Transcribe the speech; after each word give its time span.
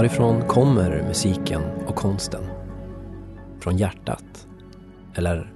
Varifrån 0.00 0.42
kommer 0.42 1.02
musiken 1.02 1.62
och 1.86 1.96
konsten? 1.96 2.42
Från 3.60 3.76
hjärtat? 3.76 4.48
Eller 5.14 5.52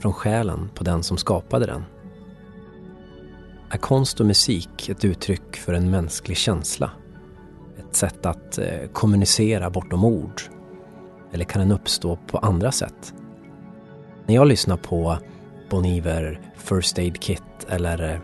från 0.00 0.12
själen 0.12 0.70
på 0.74 0.84
den 0.84 1.02
som 1.02 1.16
skapade 1.16 1.66
den? 1.66 1.84
Är 3.70 3.78
konst 3.78 4.20
och 4.20 4.26
musik 4.26 4.88
ett 4.88 5.04
uttryck 5.04 5.56
för 5.56 5.74
en 5.74 5.90
mänsklig 5.90 6.36
känsla? 6.36 6.90
Ett 7.78 7.96
sätt 7.96 8.26
att 8.26 8.58
eh, 8.58 8.88
kommunicera 8.92 9.70
bortom 9.70 10.04
ord? 10.04 10.42
Eller 11.32 11.44
kan 11.44 11.60
den 11.60 11.72
uppstå 11.72 12.18
på 12.26 12.38
andra 12.38 12.72
sätt? 12.72 13.14
När 14.26 14.34
jag 14.34 14.46
lyssnar 14.46 14.76
på 14.76 15.18
Bon 15.70 15.84
Iver, 15.84 16.40
First 16.56 16.98
Aid 16.98 17.20
Kit 17.20 17.66
eller 17.68 18.12
eh, 18.12 18.18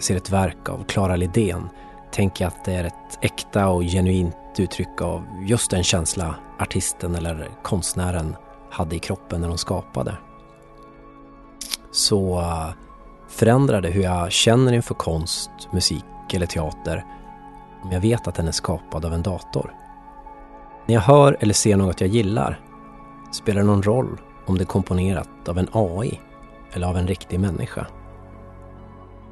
ser 0.00 0.16
ett 0.16 0.30
verk 0.30 0.68
av 0.68 0.84
Clara 0.84 1.16
Lidén 1.16 1.68
tänker 2.12 2.44
jag 2.44 2.48
att 2.48 2.64
det 2.64 2.72
är 2.72 2.84
ett 2.84 3.18
äkta 3.20 3.68
och 3.68 3.82
genuint 3.82 4.36
uttryck 4.58 5.00
av 5.00 5.24
just 5.40 5.70
den 5.70 5.84
känsla 5.84 6.34
artisten 6.58 7.14
eller 7.14 7.48
konstnären 7.62 8.36
hade 8.70 8.96
i 8.96 8.98
kroppen 8.98 9.40
när 9.40 9.48
de 9.48 9.58
skapade. 9.58 10.16
Så 11.90 12.34
förändrade 12.36 12.74
förändrar 13.28 13.80
det 13.80 13.90
hur 13.90 14.02
jag 14.02 14.32
känner 14.32 14.72
inför 14.72 14.94
konst, 14.94 15.50
musik 15.70 16.04
eller 16.32 16.46
teater 16.46 17.04
om 17.82 17.92
jag 17.92 18.00
vet 18.00 18.28
att 18.28 18.34
den 18.34 18.48
är 18.48 18.52
skapad 18.52 19.04
av 19.04 19.14
en 19.14 19.22
dator. 19.22 19.74
När 20.86 20.94
jag 20.94 21.02
hör 21.02 21.36
eller 21.40 21.54
ser 21.54 21.76
något 21.76 22.00
jag 22.00 22.10
gillar 22.10 22.60
spelar 23.32 23.60
det 23.60 23.66
någon 23.66 23.82
roll 23.82 24.20
om 24.46 24.58
det 24.58 24.64
är 24.64 24.66
komponerat 24.66 25.48
av 25.48 25.58
en 25.58 25.68
AI 25.72 26.20
eller 26.72 26.86
av 26.86 26.96
en 26.96 27.06
riktig 27.06 27.40
människa. 27.40 27.86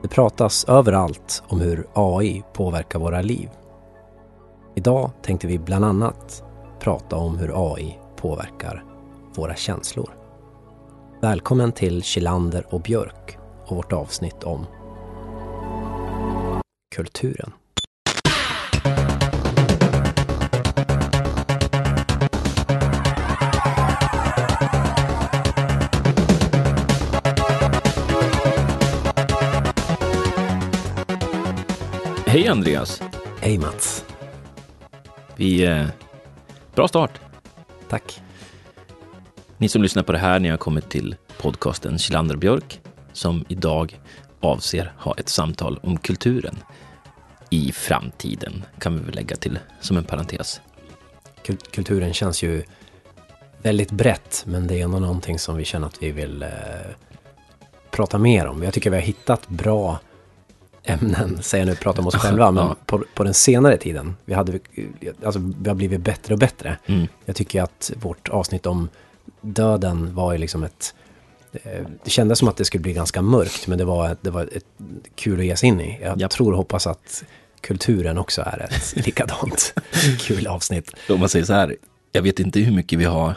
Det 0.02 0.08
pratas 0.08 0.64
överallt 0.64 1.42
om 1.48 1.60
hur 1.60 1.86
AI 1.92 2.42
påverkar 2.52 2.98
våra 2.98 3.22
liv. 3.22 3.48
Idag 4.74 5.10
tänkte 5.22 5.46
vi 5.46 5.58
bland 5.58 5.84
annat 5.84 6.44
prata 6.80 7.16
om 7.16 7.38
hur 7.38 7.72
AI 7.72 7.98
påverkar 8.16 8.84
våra 9.34 9.54
känslor. 9.54 10.10
Välkommen 11.22 11.72
till 11.72 12.02
Kilander 12.02 12.66
och 12.74 12.80
Björk 12.80 13.38
och 13.66 13.76
vårt 13.76 13.92
avsnitt 13.92 14.44
om 14.44 14.66
kulturen. 16.94 17.52
Hej 32.30 32.48
Andreas! 32.48 33.02
Hej 33.40 33.58
Mats! 33.58 34.04
Vi... 35.36 35.64
Eh, 35.64 35.86
bra 36.74 36.88
start! 36.88 37.10
Tack! 37.88 38.20
Ni 39.58 39.68
som 39.68 39.82
lyssnar 39.82 40.02
på 40.02 40.12
det 40.12 40.18
här, 40.18 40.40
ni 40.40 40.48
har 40.48 40.56
kommit 40.56 40.90
till 40.90 41.16
podcasten 41.40 41.98
och 42.30 42.38
Björk 42.38 42.80
som 43.12 43.44
idag 43.48 44.00
avser 44.40 44.92
ha 44.98 45.14
ett 45.14 45.28
samtal 45.28 45.80
om 45.82 45.98
kulturen 45.98 46.58
i 47.50 47.72
framtiden, 47.72 48.64
kan 48.78 48.98
vi 48.98 49.04
väl 49.04 49.14
lägga 49.14 49.36
till 49.36 49.58
som 49.80 49.96
en 49.96 50.04
parentes. 50.04 50.60
Kul- 51.42 51.70
Kulturen 51.72 52.14
känns 52.14 52.42
ju 52.42 52.62
väldigt 53.62 53.90
brett, 53.90 54.44
men 54.46 54.66
det 54.66 54.80
är 54.80 54.84
ändå 54.84 54.98
någonting 54.98 55.38
som 55.38 55.56
vi 55.56 55.64
känner 55.64 55.86
att 55.86 56.02
vi 56.02 56.10
vill 56.10 56.42
eh, 56.42 56.48
prata 57.90 58.18
mer 58.18 58.46
om. 58.46 58.62
Jag 58.62 58.74
tycker 58.74 58.90
vi 58.90 58.96
har 58.96 59.02
hittat 59.02 59.48
bra 59.48 59.98
ämnen, 60.84 61.42
säger 61.42 61.66
jag 61.66 61.70
nu, 61.70 61.76
prata 61.76 62.00
om 62.00 62.06
oss 62.06 62.14
själva, 62.14 62.50
men 62.50 62.74
på, 62.86 63.04
på 63.14 63.24
den 63.24 63.34
senare 63.34 63.76
tiden, 63.76 64.16
vi, 64.24 64.34
hade, 64.34 64.58
alltså, 65.24 65.52
vi 65.60 65.68
har 65.68 65.74
blivit 65.76 66.00
bättre 66.00 66.34
och 66.34 66.40
bättre. 66.40 66.76
Mm. 66.86 67.06
Jag 67.24 67.36
tycker 67.36 67.62
att 67.62 67.92
vårt 67.96 68.28
avsnitt 68.28 68.66
om 68.66 68.88
döden 69.40 70.14
var 70.14 70.32
ju 70.32 70.38
liksom 70.38 70.62
ett... 70.64 70.94
eh, 71.52 71.86
Det 72.04 72.10
kändes 72.10 72.38
som 72.38 72.48
att 72.48 72.56
det 72.56 72.64
skulle 72.64 72.82
bli 72.82 72.92
ganska 72.92 73.22
mörkt, 73.22 73.66
men 73.66 73.78
det 73.78 73.84
var, 73.84 74.16
det 74.20 74.30
var 74.30 74.42
ett, 74.42 74.64
kul 75.14 75.40
att 75.40 75.46
ge 75.46 75.56
sig 75.56 75.68
in 75.68 75.80
i. 75.80 75.98
Jag 76.02 76.20
Japp. 76.20 76.30
tror 76.30 76.50
och 76.52 76.56
hoppas 76.58 76.86
att 76.86 77.24
kulturen 77.60 78.18
också 78.18 78.42
är 78.46 78.68
ett 78.70 78.96
likadant 79.06 79.74
kul 80.20 80.46
avsnitt. 80.46 80.90
Om 81.08 81.20
man 81.20 81.28
säger 81.28 81.44
så 81.44 81.52
här, 81.52 81.76
jag 82.12 82.22
vet 82.22 82.40
inte 82.40 82.60
hur 82.60 82.72
mycket 82.72 82.98
vi 82.98 83.04
har, 83.04 83.34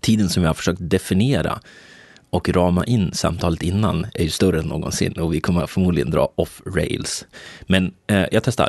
tiden 0.00 0.28
som 0.28 0.42
vi 0.42 0.46
har 0.46 0.54
försökt 0.54 0.80
definiera 0.82 1.60
och 2.30 2.48
rama 2.48 2.84
in 2.84 3.12
samtalet 3.12 3.62
innan 3.62 4.06
är 4.14 4.22
ju 4.22 4.30
större 4.30 4.58
än 4.58 4.66
någonsin 4.66 5.12
och 5.12 5.34
vi 5.34 5.40
kommer 5.40 5.66
förmodligen 5.66 6.10
dra 6.10 6.32
off 6.34 6.62
rails. 6.66 7.26
Men 7.62 7.94
eh, 8.06 8.24
jag 8.32 8.44
testar. 8.44 8.68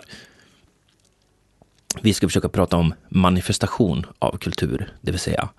Vi 2.02 2.14
ska 2.14 2.28
försöka 2.28 2.50
prata 2.50 2.78
om 2.78 2.94
manifestation 3.10 4.06
av 4.20 4.38
kultur, 4.38 4.94
det 5.02 5.12
vill 5.12 5.20
säga 5.20 5.50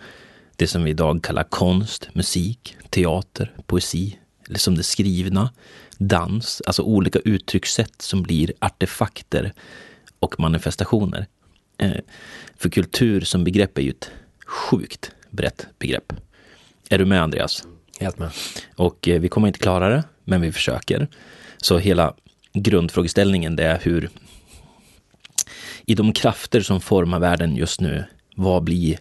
det 0.61 0.67
som 0.67 0.85
vi 0.85 0.91
idag 0.91 1.23
kallar 1.23 1.43
konst, 1.43 2.09
musik, 2.13 2.77
teater, 2.91 3.55
poesi, 3.67 4.19
eller 4.49 4.59
som 4.59 4.75
det 4.75 4.83
skrivna, 4.83 5.53
dans, 5.99 6.63
alltså 6.67 6.83
olika 6.83 7.19
uttryckssätt 7.19 8.03
som 8.03 8.23
blir 8.23 8.53
artefakter 8.59 9.53
och 10.19 10.41
manifestationer. 10.41 11.27
Eh, 11.79 12.01
för 12.57 12.69
kultur 12.69 13.21
som 13.21 13.45
begrepp 13.45 13.79
är 13.79 13.83
ju 13.83 13.91
ett 13.91 14.11
sjukt 14.47 15.11
brett 15.31 15.67
begrepp. 15.79 16.13
Är 16.89 16.99
du 16.99 17.05
med 17.05 17.23
Andreas? 17.23 17.67
Helt 18.01 18.19
med. 18.19 18.31
Och 18.77 19.09
eh, 19.09 19.21
vi 19.21 19.29
kommer 19.29 19.49
inte 19.49 19.59
klara 19.59 19.89
det, 19.89 20.05
men 20.25 20.41
vi 20.41 20.53
försöker. 20.53 21.09
Så 21.57 21.79
hela 21.79 22.15
grundfrågeställningen 22.53 23.57
det 23.57 23.65
är 23.65 23.81
hur 23.83 24.11
i 25.87 25.95
de 25.95 26.13
krafter 26.13 26.61
som 26.61 26.81
formar 26.81 27.19
världen 27.19 27.57
just 27.57 27.81
nu, 27.81 28.05
vad 28.37 28.65
blir, 28.65 28.99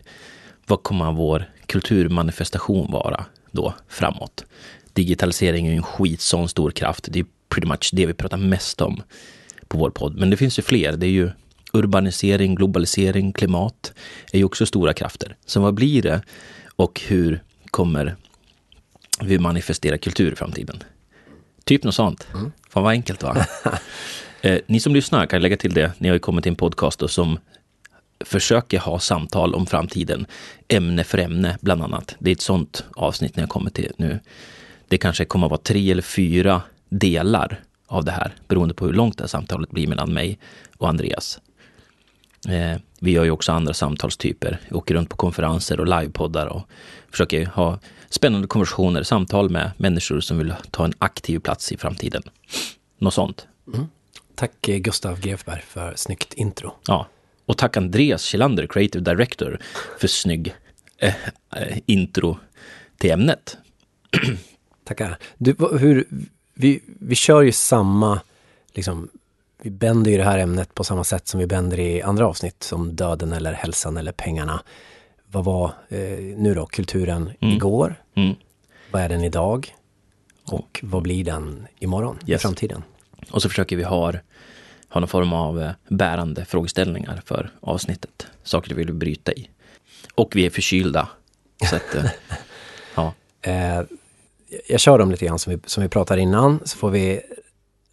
vad 0.68 0.84
kommer 0.84 1.12
vår 1.12 1.50
kulturmanifestation 1.66 2.92
vara 2.92 3.26
då 3.52 3.74
framåt? 3.88 4.46
Digitalisering 4.94 5.68
är 5.68 5.72
ju 5.72 5.78
en 5.78 5.84
skit 5.84 6.22
sån 6.22 6.50
stor 6.50 6.72
kraft. 6.72 7.08
Det 7.10 7.20
är 7.20 7.26
pretty 7.50 7.68
much 7.68 7.90
det 7.94 8.06
vi 8.06 8.14
pratar 8.14 8.38
mest 8.38 8.82
om 8.82 9.02
på 9.68 9.78
vår 9.78 9.90
podd. 9.90 10.16
Men 10.18 10.30
det 10.30 10.38
finns 10.38 10.60
ju 10.60 10.64
fler. 10.64 10.98
Det 10.98 11.06
är 11.08 11.12
ju 11.12 11.30
urbanisering, 11.74 12.56
globalisering, 12.56 13.34
klimat 13.34 13.94
är 14.32 14.38
ju 14.38 14.44
också 14.44 14.66
stora 14.66 14.94
krafter. 14.94 15.36
Så 15.46 15.62
vad 15.62 15.74
blir 15.74 16.02
det 16.02 16.22
och 16.76 17.02
hur 17.08 17.44
kommer 17.72 18.16
vi 19.24 19.40
manifestera 19.40 19.98
kultur 19.98 20.32
i 20.32 20.36
framtiden? 20.36 20.84
Typ 21.64 21.84
något 21.84 21.96
sånt. 21.96 22.28
Fan 22.70 22.84
vad 22.84 22.92
enkelt 22.92 23.24
va? 23.24 23.46
eh, 24.42 24.60
ni 24.68 24.80
som 24.80 24.94
lyssnar 24.94 25.26
kan 25.26 25.42
lägga 25.42 25.58
till 25.58 25.74
det. 25.74 25.92
Ni 25.98 26.08
har 26.08 26.16
ju 26.16 26.20
kommit 26.20 26.44
till 26.44 26.52
en 26.52 26.56
podcast 26.56 27.00
då 27.00 27.08
som 27.08 27.40
försöker 28.26 28.80
ha 28.80 29.00
samtal 29.00 29.56
om 29.56 29.66
framtiden. 29.66 30.26
Ämne 30.68 31.04
för 31.04 31.18
ämne 31.18 31.58
bland 31.62 31.84
annat. 31.84 32.16
Det 32.20 32.30
är 32.30 32.36
ett 32.36 32.42
sånt 32.42 32.86
avsnitt 32.96 33.36
ni 33.36 33.42
har 33.42 33.48
kommit 33.48 33.74
till 33.74 33.94
nu. 33.98 34.20
Det 34.88 34.98
kanske 34.98 35.26
kommer 35.26 35.48
att 35.48 35.52
vara 35.52 35.62
tre 35.62 35.92
eller 35.92 36.02
fyra 36.02 36.62
delar 36.90 37.64
av 37.88 38.06
det 38.06 38.12
här 38.12 38.34
beroende 38.48 38.74
på 38.74 38.86
hur 38.86 38.94
långt 38.94 39.18
det 39.18 39.24
här 39.24 39.28
samtalet 39.28 39.72
blir 39.72 39.88
mellan 39.88 40.14
mig 40.14 40.40
och 40.78 40.90
Andreas. 40.90 41.40
Eh, 42.48 42.82
vi 43.00 43.12
gör 43.12 43.24
ju 43.24 43.32
också 43.32 43.52
andra 43.52 43.74
samtalstyper. 43.74 44.60
Vi 44.70 44.76
åker 44.76 44.96
runt 44.96 45.10
på 45.10 45.16
konferenser 45.16 45.80
och 45.80 45.88
livepoddar 45.88 46.48
och 46.48 46.62
försöker 47.12 47.46
ha 47.46 47.80
spännande 48.10 48.48
konversationer, 48.48 49.04
samtal 49.04 49.50
med 49.50 49.72
människor 49.78 50.20
som 50.20 50.38
vill 50.38 50.54
ta 50.72 50.86
en 50.86 50.94
aktiv 51.00 51.40
plats 51.40 51.72
i 51.72 51.78
framtiden. 51.78 52.24
Något 52.98 53.14
sånt. 53.14 53.48
Tack 54.36 54.68
eh, 54.68 54.78
Gustav 54.78 55.20
Grefberg 55.20 55.62
för 55.62 55.94
snyggt 55.96 56.34
intro. 56.34 56.74
Ja. 56.88 57.08
Och 57.46 57.58
tack 57.58 57.78
Andreas 57.78 58.24
Kjellander, 58.24 58.68
Creative 58.68 59.04
Director, 59.04 59.60
för 60.00 60.08
snygg 60.08 60.56
eh, 60.98 61.16
eh, 61.56 61.78
intro 61.86 62.38
till 62.98 63.12
ämnet. 63.12 63.58
Tackar. 64.84 65.18
Du, 65.38 65.56
hur, 65.80 66.08
vi, 66.54 66.82
vi 66.86 67.16
kör 67.16 67.42
ju 67.42 67.52
samma, 67.52 68.22
liksom, 68.74 69.10
vi 69.62 69.70
bänder 69.70 70.12
ju 70.12 70.18
det 70.18 70.24
här 70.24 70.38
ämnet 70.40 70.74
på 70.76 70.84
samma 70.84 71.04
sätt 71.04 71.28
som 71.28 71.40
vi 71.40 71.48
bänder 71.48 71.80
i 71.80 72.02
andra 72.02 72.28
avsnitt, 72.28 72.64
som 72.64 72.96
döden 72.96 73.34
eller 73.34 73.54
hälsan 73.54 73.98
eller 73.98 74.12
pengarna. 74.12 74.64
Vad 75.32 75.46
var 75.46 75.72
eh, 75.90 76.00
nu 76.38 76.54
då 76.56 76.66
kulturen 76.66 77.32
igår? 77.40 77.96
Mm. 78.16 78.36
Vad 78.92 79.02
är 79.02 79.10
den 79.10 79.24
idag? 79.24 79.76
Och 80.52 80.80
vad 80.84 81.04
blir 81.04 81.24
den 81.24 81.68
imorgon, 81.80 82.18
i 82.26 82.32
Yes. 82.32 82.42
framtiden? 82.42 82.84
Och 83.32 83.42
så 83.42 83.50
försöker 83.50 83.76
vi 83.76 83.84
ha, 83.84 84.14
ha 84.90 85.00
någon 85.00 85.08
form 85.08 85.34
av 85.34 85.62
eh, 85.62 85.72
bärande 85.88 86.46
frågeställningar 86.46 87.22
för 87.26 87.52
avsnittet. 87.62 88.28
Saker 88.44 88.76
vi 88.76 88.84
vill 88.84 88.94
bryta 88.94 89.34
i. 89.34 89.50
Och 90.16 90.36
vi 90.36 90.46
är 90.46 90.50
förkylda. 90.50 91.10
Så 91.70 91.76
att, 91.76 91.96
eh, 91.96 92.06
ja. 92.96 93.14
Eh, 93.42 93.82
jag 94.68 94.80
kör 94.80 94.98
dem 95.00 95.12
lite 95.12 95.26
grann 95.26 95.40
som 95.40 95.54
vi, 95.54 95.60
som 95.66 95.84
vi 95.84 95.90
pratade 95.90 96.22
innan, 96.22 96.60
så 96.66 96.78
får 96.78 96.90
vi 96.90 97.22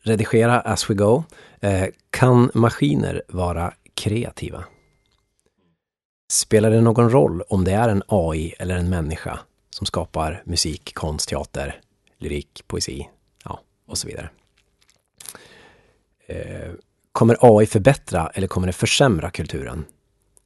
redigera 0.03 0.61
as 0.61 0.91
we 0.91 0.95
go. 0.95 1.25
Eh, 1.67 1.89
kan 2.11 2.51
maskiner 2.55 3.23
vara 3.29 3.75
kreativa? 3.95 4.65
Spelar 6.33 6.71
det 6.71 6.81
någon 6.81 7.11
roll 7.11 7.43
om 7.43 7.65
det 7.65 7.73
är 7.73 7.89
en 7.89 8.03
AI 8.09 8.55
eller 8.59 8.77
en 8.77 8.91
människa 8.91 9.39
som 9.71 9.87
skapar 9.87 10.43
musik, 10.45 10.95
konst, 10.95 11.29
teater, 11.29 11.81
lyrik, 12.19 12.63
poesi, 12.67 13.09
ja, 13.45 13.61
och 13.87 13.99
så 13.99 14.09
vidare? 14.09 14.31
Eh, 16.27 16.73
kommer 17.13 17.37
AI 17.41 17.67
förbättra 17.67 18.31
eller 18.35 18.47
kommer 18.47 18.67
det 18.67 18.73
försämra 18.73 19.31
kulturen? 19.31 19.85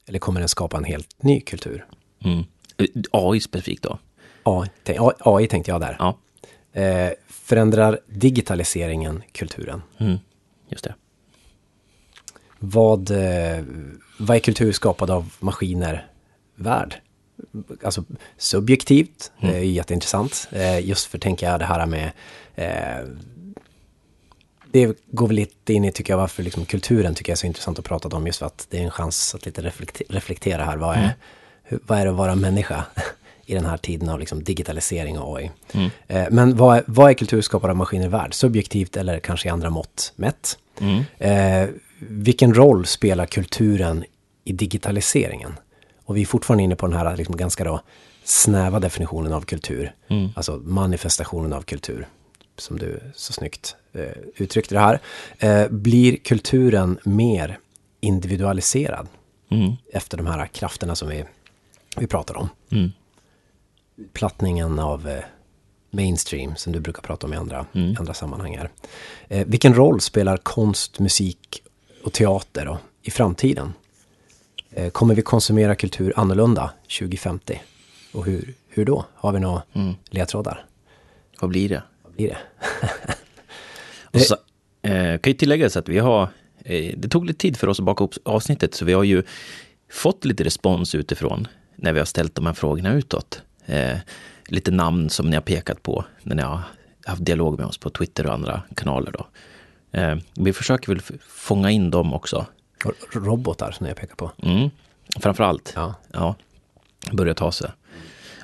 Eller 0.07 0.19
kommer 0.19 0.41
den 0.41 0.49
skapa 0.49 0.77
en 0.77 0.85
helt 0.85 1.23
ny 1.23 1.41
kultur? 1.41 1.87
Mm. 2.25 2.45
AI 3.11 3.41
specifikt 3.41 3.83
då? 3.83 3.99
AI, 4.43 4.69
AI 5.19 5.47
tänkte 5.47 5.71
jag 5.71 5.81
där. 5.81 5.97
Ja. 5.99 6.19
Eh, 6.81 7.11
förändrar 7.29 8.01
digitaliseringen 8.07 9.23
kulturen? 9.33 9.83
Mm. 9.99 10.19
Just 10.69 10.85
det. 10.85 10.95
Vad, 12.63 13.11
eh, 13.11 13.65
vad 14.19 14.37
är 14.37 14.41
kultur 14.41 14.73
skapad 14.73 15.11
av 15.11 15.33
maskiner 15.39 16.07
värd? 16.55 16.95
Alltså 17.85 18.05
subjektivt, 18.37 19.33
mm. 19.41 19.55
är 19.55 19.59
jätteintressant. 19.59 20.49
Eh, 20.53 20.87
just 20.89 21.07
för 21.07 21.19
tänker 21.19 21.51
jag 21.51 21.61
det 21.61 21.65
här 21.65 21.87
med 21.87 22.13
eh, 22.55 23.09
det 24.73 24.99
går 25.11 25.27
väl 25.27 25.37
lite 25.37 25.73
in 25.73 25.85
i, 25.85 25.93
tycker 25.93 26.13
jag, 26.13 26.19
varför 26.19 26.43
liksom 26.43 26.65
kulturen 26.65 27.15
tycker 27.15 27.31
jag 27.31 27.35
är 27.35 27.39
så 27.39 27.47
intressant 27.47 27.79
att 27.79 27.85
prata 27.85 28.17
om. 28.17 28.27
Just 28.27 28.39
för 28.39 28.47
att 28.47 28.67
det 28.71 28.79
är 28.79 28.83
en 28.83 28.91
chans 28.91 29.35
att 29.35 29.47
lite 29.47 29.73
reflektera 30.09 30.65
här. 30.65 30.77
Vad 30.77 30.97
är, 30.97 30.99
mm. 30.99 31.11
hur, 31.63 31.81
vad 31.87 31.99
är 31.99 32.05
det 32.05 32.11
att 32.11 32.17
vara 32.17 32.35
människa 32.35 32.85
i 33.47 33.55
den 33.55 33.67
här 33.67 33.77
tiden 33.77 34.09
av 34.09 34.21
liksom 34.21 34.45
digitalisering 34.45 35.19
och 35.19 35.39
AI? 35.39 35.51
Mm. 35.73 35.91
Eh, 36.09 36.27
men 36.31 36.57
vad 36.57 36.77
är, 36.77 36.85
vad 36.87 37.11
är 37.11 37.15
kulturskapare 37.15 37.71
av 37.71 37.77
maskiner 37.77 38.09
värd? 38.09 38.35
Subjektivt 38.35 38.97
eller 38.97 39.21
kanske 39.21 39.49
i 39.49 39.51
andra 39.51 39.71
mått 39.71 40.13
mätt? 40.17 40.59
Mm. 40.81 41.05
Eh, 41.19 41.69
vilken 42.01 42.55
roll 42.55 42.87
spelar 42.87 43.27
kulturen 43.27 44.05
i 44.45 44.53
digitaliseringen? 44.53 45.53
Och 46.05 46.17
vi 46.17 46.23
är 46.23 46.27
fortfarande 46.27 46.65
inne 46.65 46.77
på 46.77 46.87
den 46.87 46.97
här 46.97 47.17
liksom 47.17 47.37
ganska 47.37 47.65
då 47.65 47.81
snäva 48.25 48.81
definitionen 48.81 49.33
av 49.33 49.41
kultur. 49.41 49.95
Mm. 50.09 50.29
Alltså 50.37 50.57
manifestationen 50.57 51.53
av 51.53 51.63
kultur. 51.63 52.07
Som 52.57 52.79
du 52.79 53.01
så 53.15 53.33
snyggt 53.33 53.77
eh, 53.93 54.03
uttryckte 54.37 54.75
det 54.75 54.81
här. 54.81 55.01
Eh, 55.39 55.69
blir 55.69 56.17
kulturen 56.17 56.99
mer 57.05 57.59
individualiserad? 58.01 59.09
Mm. 59.49 59.73
Efter 59.93 60.17
de 60.17 60.27
här 60.27 60.47
krafterna 60.47 60.95
som 60.95 61.09
vi, 61.09 61.25
vi 61.97 62.07
pratar 62.07 62.37
om. 62.37 62.49
Mm. 62.71 62.91
Plattningen 64.13 64.79
av 64.79 65.09
eh, 65.09 65.25
mainstream 65.91 66.57
som 66.57 66.73
du 66.73 66.81
brukar 66.81 67.03
prata 67.03 67.27
om 67.27 67.33
i 67.33 67.37
andra, 67.37 67.67
mm. 67.73 67.97
andra 67.99 68.15
sammanhang 68.15 68.57
här. 68.57 68.71
Eh, 69.29 69.47
vilken 69.47 69.75
roll 69.75 70.01
spelar 70.01 70.37
konst, 70.37 70.99
musik 70.99 71.63
och 72.03 72.13
teater 72.13 72.65
då, 72.65 72.79
i 73.03 73.11
framtiden? 73.11 73.73
Eh, 74.71 74.91
kommer 74.91 75.15
vi 75.15 75.23
konsumera 75.23 75.75
kultur 75.75 76.13
annorlunda 76.17 76.73
2050? 76.99 77.63
Och 78.13 78.25
hur, 78.25 78.55
hur 78.69 78.85
då? 78.85 79.05
Har 79.15 79.33
vi 79.33 79.41
några 79.41 79.63
mm. 79.73 79.95
ledtrådar? 80.11 80.65
Vad 81.41 81.51
blir 81.51 81.69
det? 81.69 81.83
Vad 82.03 82.13
blir 82.13 82.29
det? 82.29 82.39
och 84.19 84.21
så, 84.21 84.37
eh, 84.83 85.19
kan 85.19 85.33
ju 85.33 85.35
tilläggas 85.35 85.77
att 85.77 85.89
vi 85.89 85.99
har, 85.99 86.29
eh, 86.65 86.95
det 86.97 87.09
tog 87.09 87.27
lite 87.27 87.39
tid 87.39 87.57
för 87.57 87.67
oss 87.67 87.79
att 87.79 87.85
baka 87.85 88.05
upp 88.05 88.15
avsnittet, 88.25 88.75
så 88.75 88.85
vi 88.85 88.93
har 88.93 89.05
ju 89.05 89.23
fått 89.91 90.25
lite 90.25 90.45
respons 90.45 90.95
utifrån 90.95 91.49
när 91.77 91.93
vi 91.93 91.99
har 91.99 92.07
ställt 92.07 92.35
de 92.35 92.47
här 92.47 92.53
frågorna 92.53 92.93
utåt. 92.93 93.43
Eh, 93.67 93.99
lite 94.47 94.71
namn 94.71 95.11
som 95.11 95.31
ni 95.31 95.37
har 95.37 95.43
pekat 95.43 95.83
på 95.83 96.05
när 96.23 96.37
ni 96.37 96.43
har 96.43 96.61
haft 97.05 97.25
dialog 97.25 97.59
med 97.59 97.67
oss 97.67 97.79
på 97.79 97.91
Twitter 97.91 98.27
och 98.27 98.35
andra 98.35 98.63
kanaler. 98.77 99.13
Då. 99.13 99.27
Eh, 99.93 100.17
vi 100.35 100.53
försöker 100.53 100.89
väl 100.89 101.03
fånga 101.29 101.71
in 101.71 101.91
dem 101.91 102.15
också. 102.15 102.47
Robotar 103.13 103.73
som 103.73 103.87
jag 103.87 103.97
pekar 103.97 104.15
på. 104.15 104.33
Mm, 104.43 104.71
framförallt. 105.21 105.73
Ja. 105.77 105.95
ja. 106.13 106.35
Börja 107.13 107.35
ta 107.35 107.53
sig. 107.53 107.71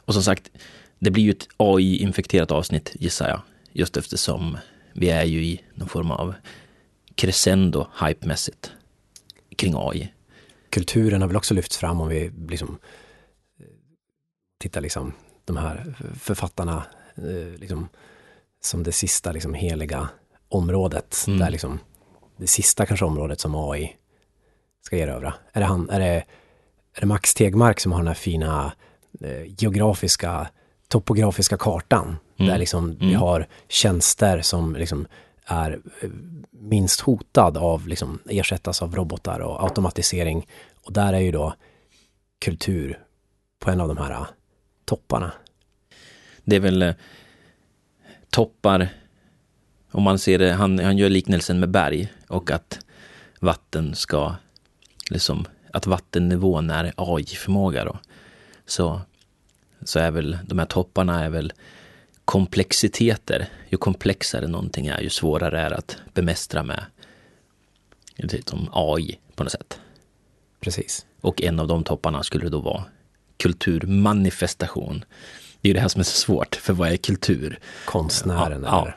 Och 0.04 0.14
som 0.14 0.22
sagt, 0.22 0.50
det 0.98 1.10
blir 1.10 1.22
ju 1.22 1.30
ett 1.30 1.48
AI-infekterat 1.56 2.50
avsnitt 2.50 2.92
gissar 2.94 3.28
jag. 3.28 3.40
Just 3.72 3.96
eftersom 3.96 4.58
vi 4.92 5.10
är 5.10 5.24
ju 5.24 5.44
i 5.44 5.60
någon 5.74 5.88
form 5.88 6.10
av 6.10 6.34
crescendo 7.14 7.86
hypemässigt 8.06 8.72
kring 9.56 9.74
AI. 9.76 10.12
Kulturen 10.70 11.20
har 11.20 11.28
väl 11.28 11.36
också 11.36 11.54
lyfts 11.54 11.76
fram 11.76 12.00
om 12.00 12.08
vi 12.08 12.32
liksom 12.48 12.78
eh, 13.60 13.66
tittar 14.58 14.80
liksom 14.80 15.12
de 15.44 15.56
här 15.56 15.94
författarna 16.20 16.86
eh, 17.14 17.60
liksom, 17.60 17.88
som 18.60 18.82
det 18.82 18.92
sista 18.92 19.32
liksom 19.32 19.54
heliga 19.54 20.08
området. 20.48 21.24
Mm. 21.26 21.38
Där 21.38 21.50
liksom, 21.50 21.78
det 22.36 22.46
sista 22.46 22.86
kanske 22.86 23.06
området 23.06 23.40
som 23.40 23.54
AI 23.54 23.96
ska 24.82 24.96
erövra. 24.96 25.34
Är 25.52 25.60
det, 25.60 25.66
han, 25.66 25.90
är 25.90 26.00
det, 26.00 26.24
är 26.94 27.00
det 27.00 27.06
Max 27.06 27.34
Tegmark 27.34 27.80
som 27.80 27.92
har 27.92 27.98
den 27.98 28.08
här 28.08 28.14
fina 28.14 28.72
eh, 29.20 29.42
geografiska, 29.58 30.48
topografiska 30.88 31.56
kartan? 31.56 32.16
Mm. 32.38 32.50
Där 32.50 32.58
liksom 32.58 32.84
mm. 32.84 33.08
vi 33.08 33.14
har 33.14 33.46
tjänster 33.68 34.40
som 34.40 34.76
liksom 34.76 35.06
är 35.46 35.80
eh, 36.00 36.10
minst 36.50 37.00
hotad 37.00 37.56
av, 37.56 37.88
liksom, 37.88 38.18
ersättas 38.28 38.82
av 38.82 38.96
robotar 38.96 39.40
och 39.40 39.62
automatisering. 39.62 40.48
Och 40.84 40.92
där 40.92 41.12
är 41.12 41.20
ju 41.20 41.32
då 41.32 41.54
kultur 42.44 42.98
på 43.58 43.70
en 43.70 43.80
av 43.80 43.88
de 43.88 43.96
här 43.96 44.10
eh, 44.10 44.26
topparna. 44.84 45.32
Det 46.44 46.56
är 46.56 46.60
väl 46.60 46.82
eh, 46.82 46.94
toppar, 48.30 48.88
om 49.96 50.02
man 50.02 50.18
ser 50.18 50.38
det, 50.38 50.52
han, 50.52 50.78
han 50.78 50.98
gör 50.98 51.08
liknelsen 51.08 51.60
med 51.60 51.68
berg 51.68 52.12
och 52.28 52.50
att 52.50 52.78
vatten 53.40 53.94
ska 53.94 54.34
liksom, 55.10 55.44
att 55.72 55.86
vattennivån 55.86 56.70
är 56.70 56.92
AI-förmåga 56.96 57.84
då. 57.84 57.98
Så, 58.66 59.00
så 59.84 59.98
är 59.98 60.10
väl 60.10 60.38
de 60.44 60.58
här 60.58 60.66
topparna 60.66 61.24
är 61.24 61.28
väl 61.28 61.52
komplexiteter. 62.24 63.48
Ju 63.68 63.78
komplexare 63.78 64.46
någonting 64.46 64.86
är, 64.86 65.00
ju 65.00 65.10
svårare 65.10 65.60
är 65.60 65.70
att 65.70 65.96
bemästra 66.14 66.62
med 66.62 66.84
som 68.46 68.68
AI 68.72 69.18
på 69.34 69.44
något 69.44 69.52
sätt. 69.52 69.80
Precis. 70.60 71.06
Och 71.20 71.42
en 71.42 71.60
av 71.60 71.68
de 71.68 71.84
topparna 71.84 72.22
skulle 72.22 72.48
då 72.48 72.60
vara 72.60 72.84
kulturmanifestation. 73.36 75.04
Det 75.60 75.68
är 75.68 75.70
ju 75.70 75.74
det 75.74 75.80
här 75.80 75.88
som 75.88 76.00
är 76.00 76.04
så 76.04 76.16
svårt, 76.16 76.54
för 76.54 76.72
vad 76.72 76.88
är 76.88 76.96
kultur? 76.96 77.58
Konstnären 77.84 78.62
ja, 78.62 78.84
ja. 78.86 78.94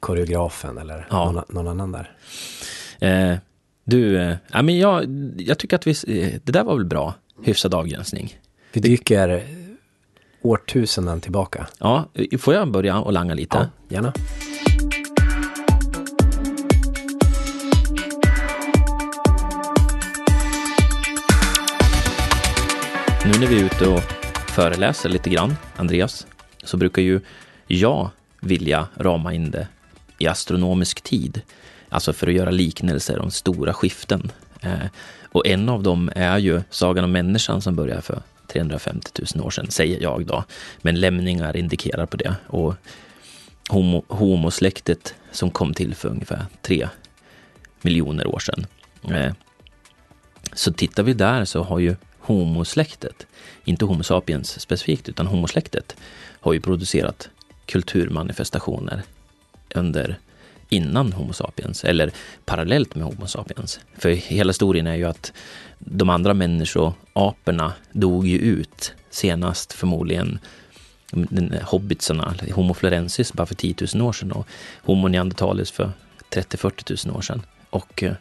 Koreografen 0.00 0.78
eller 0.78 1.06
ja. 1.10 1.32
någon, 1.32 1.44
någon, 1.48 1.68
annan 1.68 1.92
där. 1.92 2.10
Eh, 3.00 3.38
du, 3.84 4.18
eh, 4.18 4.36
ja, 4.52 4.62
men 4.62 4.78
jag, 4.78 5.04
jag 5.38 5.58
tycker 5.58 5.76
att 5.76 5.86
vi, 5.86 5.90
eh, 5.90 6.40
det 6.44 6.52
där 6.52 6.64
var 6.64 6.76
väl 6.76 6.84
bra, 6.84 7.14
hyfsad 7.42 7.74
avgränsning. 7.74 8.38
Vi 8.72 8.80
dyker 8.80 9.44
årtusenden 10.42 11.20
tillbaka. 11.20 11.66
Ja, 11.78 12.08
får 12.38 12.54
jag 12.54 12.70
börja 12.70 13.00
och 13.00 13.12
langa 13.12 13.34
lite? 13.34 13.56
Ja, 13.56 13.94
gärna. 13.96 14.12
Nu 23.24 23.40
när 23.40 23.46
vi 23.46 23.60
är 23.60 23.64
ute 23.64 23.88
och 23.88 24.00
föreläser 24.50 25.08
lite 25.08 25.30
grann, 25.30 25.54
Andreas, 25.76 26.26
så 26.64 26.76
brukar 26.76 27.02
ju 27.02 27.20
jag 27.66 28.10
vilja 28.40 28.88
rama 28.96 29.34
in 29.34 29.50
det 29.50 29.68
i 30.20 30.26
astronomisk 30.26 31.00
tid. 31.00 31.42
Alltså 31.88 32.12
för 32.12 32.26
att 32.26 32.34
göra 32.34 32.50
liknelser 32.50 33.18
om 33.18 33.30
stora 33.30 33.74
skiften. 33.74 34.32
Eh, 34.60 34.86
och 35.24 35.46
en 35.46 35.68
av 35.68 35.82
dem 35.82 36.10
är 36.16 36.38
ju 36.38 36.62
Sagan 36.70 37.04
om 37.04 37.12
människan 37.12 37.62
som 37.62 37.76
börjar 37.76 38.00
för 38.00 38.22
350 38.46 39.22
000 39.34 39.46
år 39.46 39.50
sedan, 39.50 39.70
säger 39.70 40.02
jag 40.02 40.26
då. 40.26 40.44
Men 40.78 41.00
lämningar 41.00 41.56
indikerar 41.56 42.06
på 42.06 42.16
det. 42.16 42.34
Och 42.46 42.74
homo, 43.68 44.04
homosläktet 44.08 45.14
som 45.32 45.50
kom 45.50 45.74
till 45.74 45.94
för 45.94 46.08
ungefär 46.08 46.46
tre 46.62 46.88
miljoner 47.82 48.26
år 48.26 48.38
sedan. 48.38 48.66
Eh, 49.14 49.32
så 50.52 50.72
tittar 50.72 51.02
vi 51.02 51.12
där 51.12 51.44
så 51.44 51.62
har 51.62 51.78
ju 51.78 51.96
homosläktet, 52.20 53.26
inte 53.64 53.84
Homo 53.84 54.02
sapiens 54.02 54.60
specifikt, 54.60 55.08
utan 55.08 55.26
homosläktet 55.26 55.96
har 56.40 56.52
ju 56.52 56.60
producerat 56.60 57.28
kulturmanifestationer 57.66 59.02
under 59.74 60.18
innan 60.68 61.12
Homo 61.12 61.32
sapiens, 61.32 61.84
eller 61.84 62.12
parallellt 62.44 62.94
med 62.94 63.04
Homo 63.04 63.26
sapiens. 63.26 63.80
För 63.98 64.10
hela 64.10 64.50
historien 64.50 64.86
är 64.86 64.94
ju 64.94 65.04
att 65.04 65.32
de 65.78 66.10
andra 66.10 66.34
människoaporna 66.34 67.72
dog 67.92 68.26
ju 68.26 68.38
ut 68.38 68.94
senast 69.10 69.72
förmodligen 69.72 70.38
hobbitsarna, 71.62 72.34
Homo 72.52 72.74
florensis 72.74 73.32
bara 73.32 73.46
för 73.46 73.54
10 73.54 73.74
000 73.94 74.02
år 74.02 74.12
sedan 74.12 74.32
och 74.32 74.46
Homo 74.82 75.08
neandertalis 75.08 75.70
för 75.70 75.92
30-40 76.30 77.06
000 77.06 77.16
år 77.16 77.20
sedan. 77.20 77.42
Och 77.70 78.02
eh, 78.02 78.14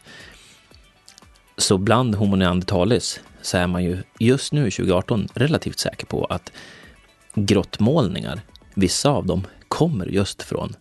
så 1.58 1.77
bland 1.77 2.15
Homo 2.15 2.36
neandertalis 2.36 3.20
så 3.41 3.58
är 3.58 3.68
man 3.68 3.84
ju 3.84 3.98
just 4.20 4.53
nu 4.53 4.72
2018 4.72 5.27
relativt 5.34 5.79
säker 5.79 6.06
på 6.06 6.25
att 6.25 6.51
grottmålningar, 7.34 8.41
vissa 8.74 9.10
av 9.10 9.25
dem 9.25 9.48
kommer 9.68 10.06
just 10.06 10.44
från 10.44 10.75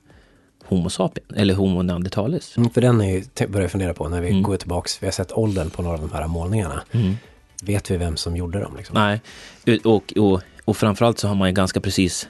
Homo 0.69 0.91
sapiens, 0.91 1.33
eller 1.37 1.55
Homo 1.55 1.83
neandertalis. 1.83 2.57
Mm, 2.57 2.71
för 2.71 2.81
den 2.81 3.01
är 3.01 3.13
ju, 3.13 3.47
börjar 3.49 3.65
jag 3.65 3.71
fundera 3.71 3.95
på 3.95 4.09
när 4.09 4.21
vi 4.21 4.29
mm. 4.29 4.43
går 4.43 4.57
tillbaks, 4.57 5.03
vi 5.03 5.07
har 5.07 5.13
sett 5.13 5.33
åldern 5.33 5.71
på 5.71 5.83
några 5.83 5.95
av 5.95 6.09
de 6.09 6.17
här 6.17 6.27
målningarna. 6.27 6.83
Mm. 6.93 7.15
Vet 7.63 7.91
vi 7.91 7.97
vem 7.97 8.17
som 8.17 8.37
gjorde 8.37 8.61
dem? 8.61 8.77
Liksom? 8.77 8.95
Nej, 8.95 9.21
och, 9.85 10.13
och, 10.17 10.41
och 10.65 10.77
framförallt 10.77 11.19
så 11.19 11.29
har 11.29 11.35
man 11.35 11.49
ju 11.49 11.55
ganska 11.55 11.81
precis 11.81 12.29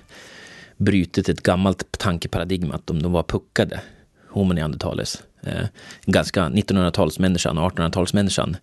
brutit 0.77 1.29
ett 1.29 1.43
gammalt 1.43 1.99
tankeparadigma 1.99 2.75
att 2.75 2.87
de, 2.87 3.03
de 3.03 3.13
var 3.13 3.23
puckade. 3.23 3.81
Homo 4.29 4.53
neanderthalis. 4.53 5.23
Eh, 5.43 5.67
ganska 6.07 6.49
1900-talsmänniskan 6.49 7.59
och 7.59 7.73
1800-talsmänniskan 7.73 8.57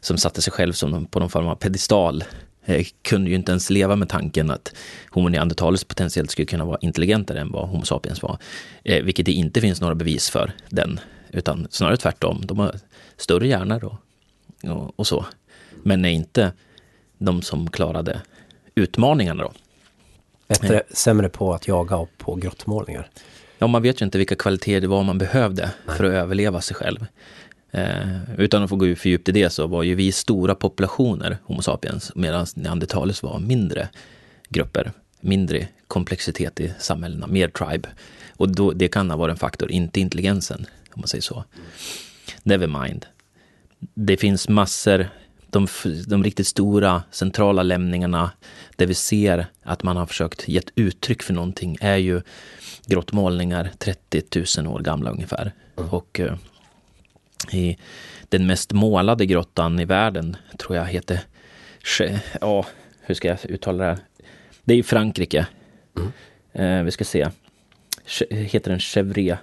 som 0.00 0.18
satte 0.18 0.42
sig 0.42 0.52
själv 0.52 0.72
som 0.72 1.06
på 1.06 1.20
någon 1.20 1.30
form 1.30 1.46
av 1.46 1.54
pedestal 1.54 2.24
kunde 3.02 3.30
ju 3.30 3.36
inte 3.36 3.52
ens 3.52 3.70
leva 3.70 3.96
med 3.96 4.08
tanken 4.08 4.50
att 4.50 4.74
Homo 5.10 5.28
neanderthalis 5.28 5.84
potentiellt 5.84 6.30
skulle 6.30 6.46
kunna 6.46 6.64
vara 6.64 6.78
intelligentare 6.80 7.40
än 7.40 7.52
vad 7.52 7.68
Homo 7.68 7.84
sapiens 7.84 8.22
var. 8.22 8.38
Eh, 8.84 9.04
vilket 9.04 9.26
det 9.26 9.32
inte 9.32 9.60
finns 9.60 9.80
några 9.80 9.94
bevis 9.94 10.30
för 10.30 10.52
den, 10.68 11.00
utan 11.30 11.66
snarare 11.70 11.96
tvärtom. 11.96 12.40
De 12.44 12.58
har 12.58 12.74
större 13.16 13.48
hjärnor 13.48 13.84
och, 13.84 13.96
och, 14.70 14.92
och 14.96 15.06
så. 15.06 15.26
Men 15.82 16.04
är 16.04 16.10
inte 16.10 16.52
de 17.18 17.42
som 17.42 17.70
klarade 17.70 18.20
utmaningarna 18.74 19.42
då. 19.42 19.52
Bättre, 20.48 20.82
sämre 20.90 21.28
på 21.28 21.54
att 21.54 21.68
jaga 21.68 21.96
och 21.96 22.10
på 22.18 22.34
grottmålningar. 22.34 23.10
Ja, 23.58 23.66
man 23.66 23.82
vet 23.82 24.00
ju 24.00 24.04
inte 24.04 24.18
vilka 24.18 24.36
kvaliteter 24.36 24.80
det 24.80 24.86
var 24.86 25.02
man 25.02 25.18
behövde 25.18 25.70
Nej. 25.86 25.96
för 25.96 26.04
att 26.04 26.12
överleva 26.12 26.60
sig 26.60 26.76
själv. 26.76 27.06
Eh, 27.76 28.08
utan 28.38 28.62
att 28.62 28.70
få 28.70 28.76
gå 28.76 28.94
för 28.94 29.08
djupt 29.08 29.28
i 29.28 29.32
det 29.32 29.50
så 29.50 29.66
var 29.66 29.82
ju 29.82 29.94
vi 29.94 30.12
stora 30.12 30.54
populationer, 30.54 31.38
Homo 31.44 31.62
sapiens, 31.62 32.12
medan 32.14 32.46
neandertalis 32.54 33.22
var 33.22 33.38
mindre 33.38 33.88
grupper, 34.48 34.92
mindre 35.20 35.68
komplexitet 35.88 36.60
i 36.60 36.72
samhällena, 36.78 37.26
mer 37.26 37.48
tribe. 37.48 37.88
Och 38.36 38.48
då, 38.48 38.72
det 38.72 38.88
kan 38.88 39.10
ha 39.10 39.16
varit 39.16 39.32
en 39.32 39.38
faktor, 39.38 39.70
inte 39.70 40.00
intelligensen, 40.00 40.66
om 40.94 41.00
man 41.00 41.08
säger 41.08 41.22
så. 41.22 41.44
Nevermind. 42.42 43.06
Det 43.94 44.16
finns 44.16 44.48
massor, 44.48 45.08
de, 45.50 45.66
de 46.06 46.24
riktigt 46.24 46.46
stora 46.46 47.02
centrala 47.10 47.62
lämningarna, 47.62 48.30
där 48.76 48.86
vi 48.86 48.94
ser 48.94 49.46
att 49.62 49.82
man 49.82 49.96
har 49.96 50.06
försökt 50.06 50.48
ge 50.48 50.60
uttryck 50.74 51.22
för 51.22 51.34
någonting, 51.34 51.76
är 51.80 51.96
ju 51.96 52.22
grottmålningar 52.86 53.70
30 53.78 54.22
000 54.62 54.74
år 54.74 54.80
gamla 54.80 55.10
ungefär. 55.10 55.52
Mm. 55.76 55.90
Och 55.90 56.20
eh, 56.20 56.34
i 57.52 57.78
den 58.28 58.46
mest 58.46 58.72
målade 58.72 59.26
grottan 59.26 59.80
i 59.80 59.84
världen, 59.84 60.36
tror 60.58 60.76
jag 60.76 60.84
heter, 60.84 61.20
ja, 62.40 62.66
hur 63.00 63.14
ska 63.14 63.28
jag 63.28 63.38
uttala 63.44 63.84
det 63.84 63.90
här? 63.90 63.98
Det 64.64 64.74
är 64.74 64.78
i 64.78 64.82
Frankrike. 64.82 65.46
Mm. 65.96 66.12
Eh, 66.52 66.84
vi 66.84 66.90
ska 66.90 67.04
se. 67.04 67.28
Heter 68.30 68.70
den 68.70 68.80
Chevre? 68.80 69.38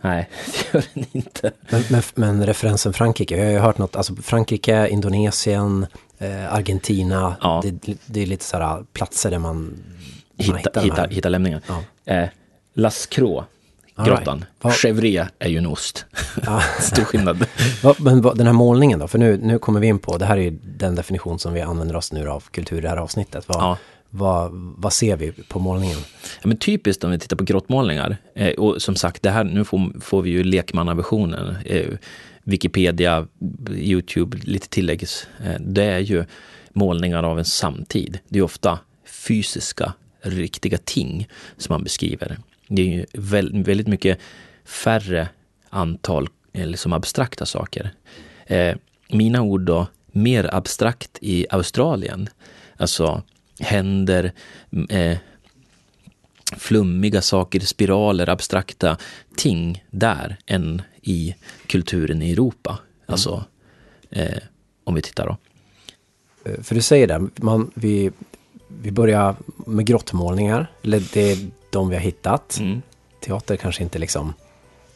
Nej, 0.00 0.28
det 0.46 0.78
gör 0.78 0.84
den 0.94 1.04
inte. 1.12 1.52
Men, 1.68 1.82
men, 1.90 2.02
men, 2.14 2.46
referensen 2.46 2.92
Frankrike, 2.92 3.36
jag 3.36 3.44
har 3.44 3.52
ju 3.52 3.58
hört 3.58 3.78
något, 3.78 3.96
alltså 3.96 4.16
Frankrike, 4.16 4.88
Indonesien, 4.88 5.86
eh, 6.18 6.54
Argentina, 6.54 7.36
ja. 7.40 7.62
det, 7.64 7.96
det, 8.06 8.22
är 8.22 8.26
lite 8.26 8.44
sådana 8.44 8.84
platser 8.92 9.30
där 9.30 9.38
man, 9.38 9.82
man 10.48 10.56
hitta, 10.56 10.80
hittar, 10.80 11.08
hittar 11.08 11.30
lämningar. 11.30 11.62
Ja. 11.66 11.82
Eh, 12.14 12.28
Las 12.74 13.06
Croix 13.06 13.46
grottan. 14.04 14.44
Right. 14.62 14.76
Chevre 14.76 15.28
är 15.38 15.48
ju 15.48 15.58
en 15.58 15.66
ost. 15.66 16.06
Stor 16.80 17.04
skillnad. 17.04 17.46
Men 17.98 18.22
den 18.22 18.46
här 18.46 18.52
målningen 18.52 18.98
då? 18.98 19.08
För 19.08 19.18
nu, 19.18 19.36
nu 19.42 19.58
kommer 19.58 19.80
vi 19.80 19.86
in 19.86 19.98
på, 19.98 20.18
det 20.18 20.24
här 20.24 20.36
är 20.36 20.42
ju 20.42 20.58
den 20.62 20.94
definition 20.94 21.38
som 21.38 21.52
vi 21.52 21.60
använder 21.60 21.96
oss 21.96 22.12
nu 22.12 22.28
av 22.28 22.44
kultur 22.50 22.78
i 22.78 22.80
det 22.80 22.88
här 22.88 22.96
avsnittet. 22.96 23.48
Vad, 23.48 23.62
ja. 23.62 23.78
vad, 24.10 24.50
vad 24.52 24.92
ser 24.92 25.16
vi 25.16 25.32
på 25.32 25.58
målningen? 25.58 25.98
Ja, 26.42 26.48
men 26.48 26.56
typiskt 26.56 27.04
om 27.04 27.10
vi 27.10 27.18
tittar 27.18 27.36
på 27.36 27.44
grottmålningar, 27.44 28.16
eh, 28.34 28.52
och 28.52 28.82
som 28.82 28.96
sagt, 28.96 29.22
det 29.22 29.30
här, 29.30 29.44
nu 29.44 29.64
får, 29.64 30.00
får 30.00 30.22
vi 30.22 30.30
ju 30.30 30.44
lekmannaversionen. 30.44 31.56
Eh, 31.64 31.86
Wikipedia, 32.44 33.26
YouTube, 33.70 34.38
lite 34.42 34.68
tilläggs. 34.68 35.26
Eh, 35.44 35.60
det 35.60 35.84
är 35.84 35.98
ju 35.98 36.24
målningar 36.72 37.22
av 37.22 37.38
en 37.38 37.44
samtid. 37.44 38.18
Det 38.28 38.38
är 38.38 38.42
ofta 38.42 38.78
fysiska, 39.26 39.92
riktiga 40.22 40.78
ting 40.84 41.28
som 41.56 41.72
man 41.72 41.84
beskriver. 41.84 42.38
Det 42.72 42.82
är 42.82 42.86
ju 42.86 43.06
väldigt 43.62 43.86
mycket 43.86 44.18
färre 44.64 45.28
antal 45.70 46.28
liksom 46.52 46.92
abstrakta 46.92 47.46
saker. 47.46 47.90
Eh, 48.46 48.76
mina 49.08 49.42
ord 49.42 49.60
då, 49.60 49.86
mer 50.06 50.54
abstrakt 50.54 51.18
i 51.20 51.46
Australien. 51.50 52.28
Alltså 52.76 53.22
händer, 53.60 54.32
eh, 54.88 55.18
flummiga 56.56 57.22
saker, 57.22 57.60
spiraler, 57.60 58.28
abstrakta 58.28 58.96
ting 59.36 59.84
där 59.90 60.36
än 60.46 60.82
i 61.02 61.34
kulturen 61.66 62.22
i 62.22 62.32
Europa. 62.32 62.70
Mm. 62.70 62.82
Alltså, 63.06 63.44
eh, 64.10 64.38
om 64.84 64.94
vi 64.94 65.02
tittar 65.02 65.26
då. 65.26 65.36
Eh, 66.50 66.62
för 66.62 66.74
du 66.74 66.82
säger 66.82 67.06
det, 67.06 67.28
man, 67.36 67.70
vi, 67.74 68.10
vi 68.68 68.90
börjar 68.90 69.36
med 69.66 69.86
grottmålningar. 69.86 70.72
Eller 70.82 71.02
det 71.12 71.38
de 71.72 71.88
vi 71.88 71.96
har 71.96 72.02
hittat. 72.02 72.58
Mm. 72.60 72.82
Teater 73.20 73.56
kanske 73.56 73.82
inte 73.82 73.98
liksom 73.98 74.34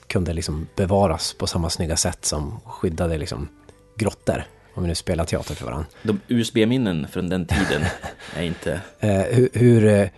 kunde 0.06 0.32
liksom 0.32 0.66
bevaras 0.76 1.34
på 1.34 1.46
samma 1.46 1.70
snygga 1.70 1.96
sätt 1.96 2.24
som 2.24 2.60
skyddade 2.64 3.18
liksom 3.18 3.48
grottor. 3.96 4.44
Om 4.74 4.82
vi 4.82 4.88
nu 4.88 4.94
spelar 4.94 5.24
teater 5.24 5.54
för 5.54 5.64
varandra. 5.64 5.86
De 6.02 6.20
USB-minnen 6.28 7.06
från 7.08 7.28
den 7.28 7.46
tiden 7.46 7.82
är 8.36 8.42
inte... 8.42 8.80
Eh, 9.00 9.10
hur, 9.10 9.48
hur, 9.52 9.84
eh, 9.84 10.08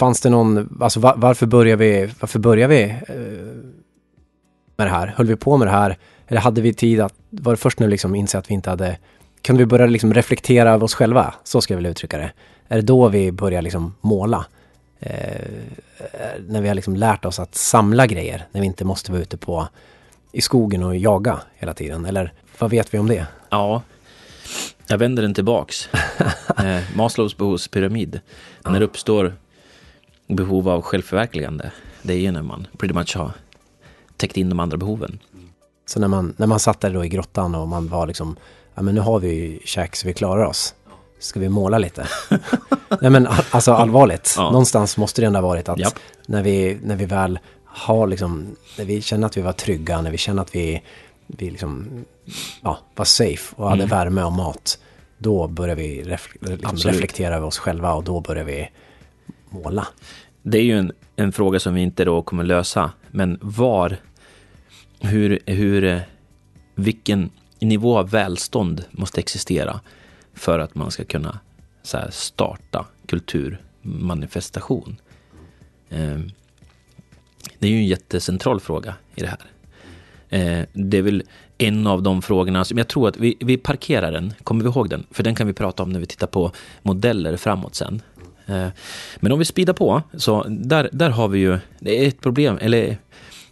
Fanns 0.00 0.20
det 0.20 0.30
någon... 0.30 0.78
Alltså 0.80 1.00
var, 1.00 1.14
varför 1.16 1.46
började 1.46 1.84
vi, 1.84 2.10
varför 2.20 2.38
började 2.38 2.74
vi 2.74 2.82
eh, 2.82 2.96
med 4.76 4.86
det 4.86 4.90
här? 4.90 5.14
Höll 5.16 5.26
vi 5.26 5.36
på 5.36 5.56
med 5.56 5.68
det 5.68 5.72
här? 5.72 5.98
Eller 6.26 6.40
hade 6.40 6.60
vi 6.60 6.74
tid 6.74 7.00
att... 7.00 7.14
Var 7.30 7.52
det 7.52 7.56
först 7.56 7.80
nu 7.80 7.88
liksom 7.88 8.14
inse 8.14 8.38
att 8.38 8.50
vi 8.50 8.54
inte 8.54 8.70
hade... 8.70 8.98
Kunde 9.42 9.62
vi 9.62 9.66
börja 9.66 9.86
liksom 9.86 10.14
reflektera 10.14 10.70
över 10.70 10.84
oss 10.84 10.94
själva? 10.94 11.34
Så 11.44 11.60
ska 11.60 11.74
jag 11.74 11.78
väl 11.78 11.86
uttrycka 11.86 12.18
det. 12.18 12.32
Är 12.68 12.76
det 12.76 12.82
då 12.82 13.08
vi 13.08 13.32
börjar 13.32 13.62
liksom 13.62 13.94
måla? 14.00 14.46
Eh, 15.00 15.46
när 16.48 16.60
vi 16.60 16.68
har 16.68 16.74
liksom 16.74 16.96
lärt 16.96 17.24
oss 17.24 17.38
att 17.38 17.54
samla 17.54 18.06
grejer, 18.06 18.46
när 18.52 18.60
vi 18.60 18.66
inte 18.66 18.84
måste 18.84 19.12
vara 19.12 19.22
ute 19.22 19.36
på 19.36 19.68
i 20.32 20.40
skogen 20.40 20.82
och 20.82 20.96
jaga 20.96 21.40
hela 21.54 21.74
tiden. 21.74 22.04
Eller 22.04 22.32
vad 22.58 22.70
vet 22.70 22.94
vi 22.94 22.98
om 22.98 23.08
det? 23.08 23.26
Ja, 23.50 23.82
jag 24.86 24.98
vänder 24.98 25.22
den 25.22 25.34
tillbaks. 25.34 25.88
eh, 26.58 26.96
Maslows 26.96 27.36
behovspyramid. 27.36 28.20
Ja. 28.62 28.70
När 28.70 28.80
det 28.80 28.86
uppstår 28.86 29.34
behov 30.26 30.68
av 30.68 30.82
självförverkligande, 30.82 31.72
det 32.02 32.14
är 32.14 32.18
ju 32.18 32.32
när 32.32 32.42
man 32.42 32.66
pretty 32.78 32.94
much 32.94 33.16
har 33.16 33.30
täckt 34.16 34.36
in 34.36 34.48
de 34.48 34.60
andra 34.60 34.76
behoven. 34.76 35.18
Så 35.86 36.00
när 36.00 36.08
man, 36.08 36.34
när 36.36 36.46
man 36.46 36.60
satt 36.60 36.80
där 36.80 36.94
då 36.94 37.04
i 37.04 37.08
grottan 37.08 37.54
och 37.54 37.68
man 37.68 37.88
var 37.88 38.06
liksom, 38.06 38.36
ja 38.74 38.82
men 38.82 38.94
nu 38.94 39.00
har 39.00 39.20
vi 39.20 39.60
käk 39.64 39.96
så 39.96 40.06
vi 40.06 40.14
klarar 40.14 40.44
oss. 40.44 40.74
Ska 41.24 41.40
vi 41.40 41.48
måla 41.48 41.78
lite? 41.78 42.06
Nej 43.00 43.10
men 43.10 43.28
alltså 43.50 43.72
allvarligt. 43.72 44.34
Ja. 44.36 44.50
Någonstans 44.50 44.96
måste 44.96 45.20
det 45.20 45.26
ändå 45.26 45.40
ha 45.40 45.48
varit 45.48 45.68
att 45.68 45.78
Japp. 45.78 45.98
när, 46.26 46.42
vi, 46.42 46.78
när 46.82 46.96
vi 46.96 47.04
väl 47.04 47.38
har 47.64 48.06
liksom, 48.06 48.56
när 48.78 48.84
vi 48.84 49.02
känner 49.02 49.26
att 49.26 49.36
vi 49.36 49.40
var 49.40 49.52
trygga, 49.52 50.00
när 50.00 50.10
vi 50.10 50.18
känner 50.18 50.42
att 50.42 50.54
vi, 50.54 50.82
vi 51.26 51.50
liksom, 51.50 52.04
ja, 52.62 52.78
var 52.94 53.04
safe 53.04 53.54
och 53.56 53.70
hade 53.70 53.82
mm. 53.82 53.96
värme 53.96 54.22
och 54.22 54.32
mat. 54.32 54.78
Då 55.18 55.48
börjar 55.48 55.76
vi 55.76 56.02
ref, 56.02 56.28
liksom 56.40 56.76
reflektera 56.76 57.36
över 57.36 57.46
oss 57.46 57.58
själva 57.58 57.92
och 57.92 58.04
då 58.04 58.20
börjar 58.20 58.44
vi 58.44 58.70
måla. 59.50 59.86
Det 60.42 60.58
är 60.58 60.62
ju 60.62 60.78
en, 60.78 60.92
en 61.16 61.32
fråga 61.32 61.60
som 61.60 61.74
vi 61.74 61.80
inte 61.80 62.04
då 62.04 62.22
kommer 62.22 62.44
lösa. 62.44 62.90
Men 63.10 63.38
var, 63.40 63.96
hur, 65.00 65.38
hur, 65.46 66.00
vilken 66.74 67.30
nivå 67.58 67.98
av 67.98 68.10
välstånd 68.10 68.84
måste 68.90 69.20
existera 69.20 69.80
för 70.34 70.58
att 70.58 70.74
man 70.74 70.90
ska 70.90 71.04
kunna 71.04 71.38
så 71.82 71.98
här, 71.98 72.10
starta 72.10 72.86
kulturmanifestation. 73.06 75.00
Eh, 75.88 76.18
det 77.58 77.66
är 77.66 77.70
ju 77.70 77.76
en 77.76 77.86
jättecentral 77.86 78.60
fråga 78.60 78.94
i 79.14 79.20
det 79.20 79.26
här. 79.28 79.40
Eh, 80.28 80.66
det 80.72 80.98
är 80.98 81.02
väl 81.02 81.22
en 81.58 81.86
av 81.86 82.02
de 82.02 82.22
frågorna 82.22 82.64
som 82.64 82.78
jag 82.78 82.88
tror 82.88 83.08
att 83.08 83.16
vi, 83.16 83.36
vi 83.40 83.56
parkerar 83.56 84.12
den, 84.12 84.34
kommer 84.44 84.64
vi 84.64 84.70
ihåg 84.70 84.90
den? 84.90 85.06
För 85.10 85.22
den 85.22 85.34
kan 85.34 85.46
vi 85.46 85.52
prata 85.52 85.82
om 85.82 85.90
när 85.90 86.00
vi 86.00 86.06
tittar 86.06 86.26
på 86.26 86.52
modeller 86.82 87.36
framåt 87.36 87.74
sen. 87.74 88.02
Eh, 88.46 88.68
men 89.16 89.32
om 89.32 89.38
vi 89.38 89.44
speedar 89.44 89.72
på, 89.74 90.02
så 90.14 90.44
där, 90.48 90.88
där 90.92 91.10
har 91.10 91.28
vi 91.28 91.38
ju, 91.38 91.58
det 91.78 92.04
är 92.04 92.08
ett 92.08 92.20
problem, 92.20 92.58
eller 92.60 92.98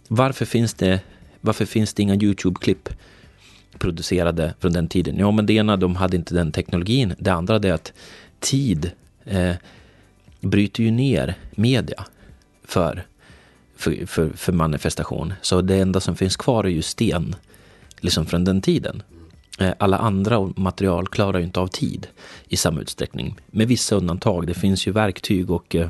varför 0.07 0.45
finns 0.45 0.73
det, 0.73 0.99
varför 1.41 1.65
finns 1.65 1.93
det 1.93 2.03
inga 2.03 2.15
YouTube-klipp 2.15 2.89
producerade 3.79 4.53
från 4.59 4.73
den 4.73 4.87
tiden? 4.87 5.17
Ja, 5.17 5.31
men 5.31 5.45
det 5.45 5.53
ena, 5.53 5.77
de 5.77 5.95
hade 5.95 6.17
inte 6.17 6.33
den 6.33 6.51
teknologin. 6.51 7.15
Det 7.19 7.33
andra 7.33 7.55
är 7.55 7.73
att 7.73 7.93
tid 8.39 8.91
eh, 9.25 9.55
bryter 10.41 10.83
ju 10.83 10.91
ner 10.91 11.35
media 11.51 12.05
för, 12.63 13.05
för, 13.75 14.05
för, 14.05 14.29
för, 14.29 14.51
manifestation. 14.51 15.33
Så 15.41 15.61
det 15.61 15.79
enda 15.79 15.99
som 15.99 16.15
finns 16.15 16.37
kvar 16.37 16.63
är 16.63 16.69
ju 16.69 16.81
sten, 16.81 17.35
liksom 17.99 18.25
från 18.25 18.43
den 18.43 18.61
tiden. 18.61 19.03
Eh, 19.59 19.73
alla 19.77 19.97
andra 19.97 20.51
material 20.55 21.07
klarar 21.07 21.39
ju 21.39 21.45
inte 21.45 21.59
av 21.59 21.67
tid 21.67 22.07
i 22.47 22.57
samma 22.57 22.81
utsträckning. 22.81 23.35
Med 23.47 23.67
vissa 23.67 23.95
undantag. 23.95 24.47
Det 24.47 24.53
finns 24.53 24.87
ju 24.87 24.91
verktyg 24.91 25.51
och 25.51 25.75
eh, 25.75 25.89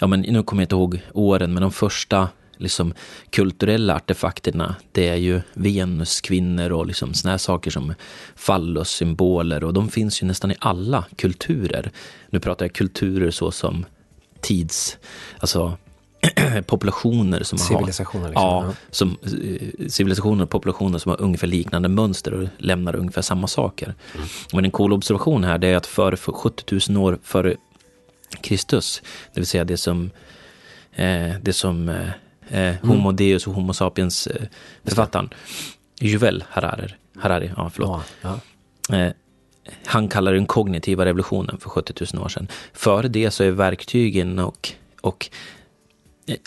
ja, 0.00 0.06
men 0.06 0.20
nu 0.20 0.42
kommer 0.42 0.62
jag 0.62 0.64
inte 0.64 0.74
ihåg 0.74 1.00
åren, 1.12 1.52
men 1.52 1.62
de 1.62 1.72
första 1.72 2.28
liksom 2.62 2.94
kulturella 3.30 3.94
artefakterna, 3.94 4.76
det 4.92 5.08
är 5.08 5.16
ju 5.16 5.40
Venuskvinnor 5.54 6.72
och 6.72 6.86
liksom 6.86 7.14
såna 7.14 7.30
här 7.30 7.38
saker 7.38 7.70
som 7.70 7.94
fallossymboler 8.36 9.64
och 9.64 9.74
de 9.74 9.88
finns 9.88 10.22
ju 10.22 10.26
nästan 10.26 10.50
i 10.50 10.54
alla 10.58 11.04
kulturer. 11.16 11.90
Nu 12.30 12.40
pratar 12.40 12.64
jag 12.64 12.72
kulturer 12.72 13.30
så 13.30 13.50
som 13.50 13.84
tids, 14.40 14.98
alltså 15.38 15.78
populationer 16.66 17.42
som 17.42 17.58
Civilisationer, 17.58 18.32
har... 18.34 18.66
liksom. 18.66 18.68
Ja, 18.68 18.74
som, 18.90 19.16
eh, 19.22 19.88
civilisationer 19.88 20.44
och 20.44 20.50
populationer 20.50 20.98
som 20.98 21.10
har 21.10 21.20
ungefär 21.20 21.46
liknande 21.46 21.88
mönster 21.88 22.34
och 22.34 22.48
lämnar 22.58 22.96
ungefär 22.96 23.22
samma 23.22 23.46
saker. 23.46 23.94
Men 24.52 24.64
en 24.64 24.70
cool 24.70 24.92
observation 24.92 25.44
här 25.44 25.58
det 25.58 25.68
är 25.68 25.76
att 25.76 25.86
för 25.86 26.16
70 26.16 26.92
000 26.92 27.04
år 27.04 27.18
före 27.22 27.56
Kristus, 28.40 29.02
det 29.34 29.40
vill 29.40 29.46
säga 29.46 29.64
det 29.64 29.76
som, 29.76 30.10
eh, 30.92 31.30
det 31.42 31.52
som 31.52 31.88
eh, 31.88 32.08
eh, 32.52 32.74
Homo 32.82 33.12
Deus 33.12 33.46
och 33.46 33.54
Homo 33.54 33.72
Sapiens 33.72 34.26
eh, 34.26 34.46
författaren, 34.84 35.30
Juvel 36.00 36.44
Harari, 36.50 36.88
Harari 37.16 37.50
ja, 37.56 37.70
förlåt, 37.74 38.02
Ja, 38.22 38.38
ja. 38.88 38.96
Eh, 38.96 39.12
han 39.86 40.08
kallar 40.08 40.32
den 40.32 40.46
kognitiva 40.46 41.04
revolutionen 41.04 41.58
för 41.60 41.70
70 41.70 42.06
000 42.14 42.24
år 42.24 42.28
sedan. 42.28 42.48
Före 42.72 43.08
det 43.08 43.30
så 43.30 43.44
är 43.44 43.50
verktygen 43.50 44.38
och, 44.38 44.72
och 45.00 45.30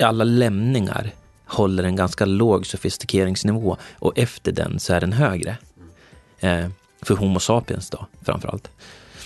alla 0.04 0.24
lämningar 0.24 1.12
håller 1.46 1.84
en 1.84 1.96
ganska 1.96 2.26
låg 2.26 2.66
sofistikeringsnivå 2.66 3.78
och 4.00 4.18
efter 4.18 4.52
den 4.52 4.80
så 4.80 4.94
är 4.94 5.02
den 5.02 5.14
högre. 5.14 5.58
Eh, 6.40 6.68
för 7.02 7.16
Homo 7.16 7.40
sapiens 7.40 7.90
då. 7.90 8.06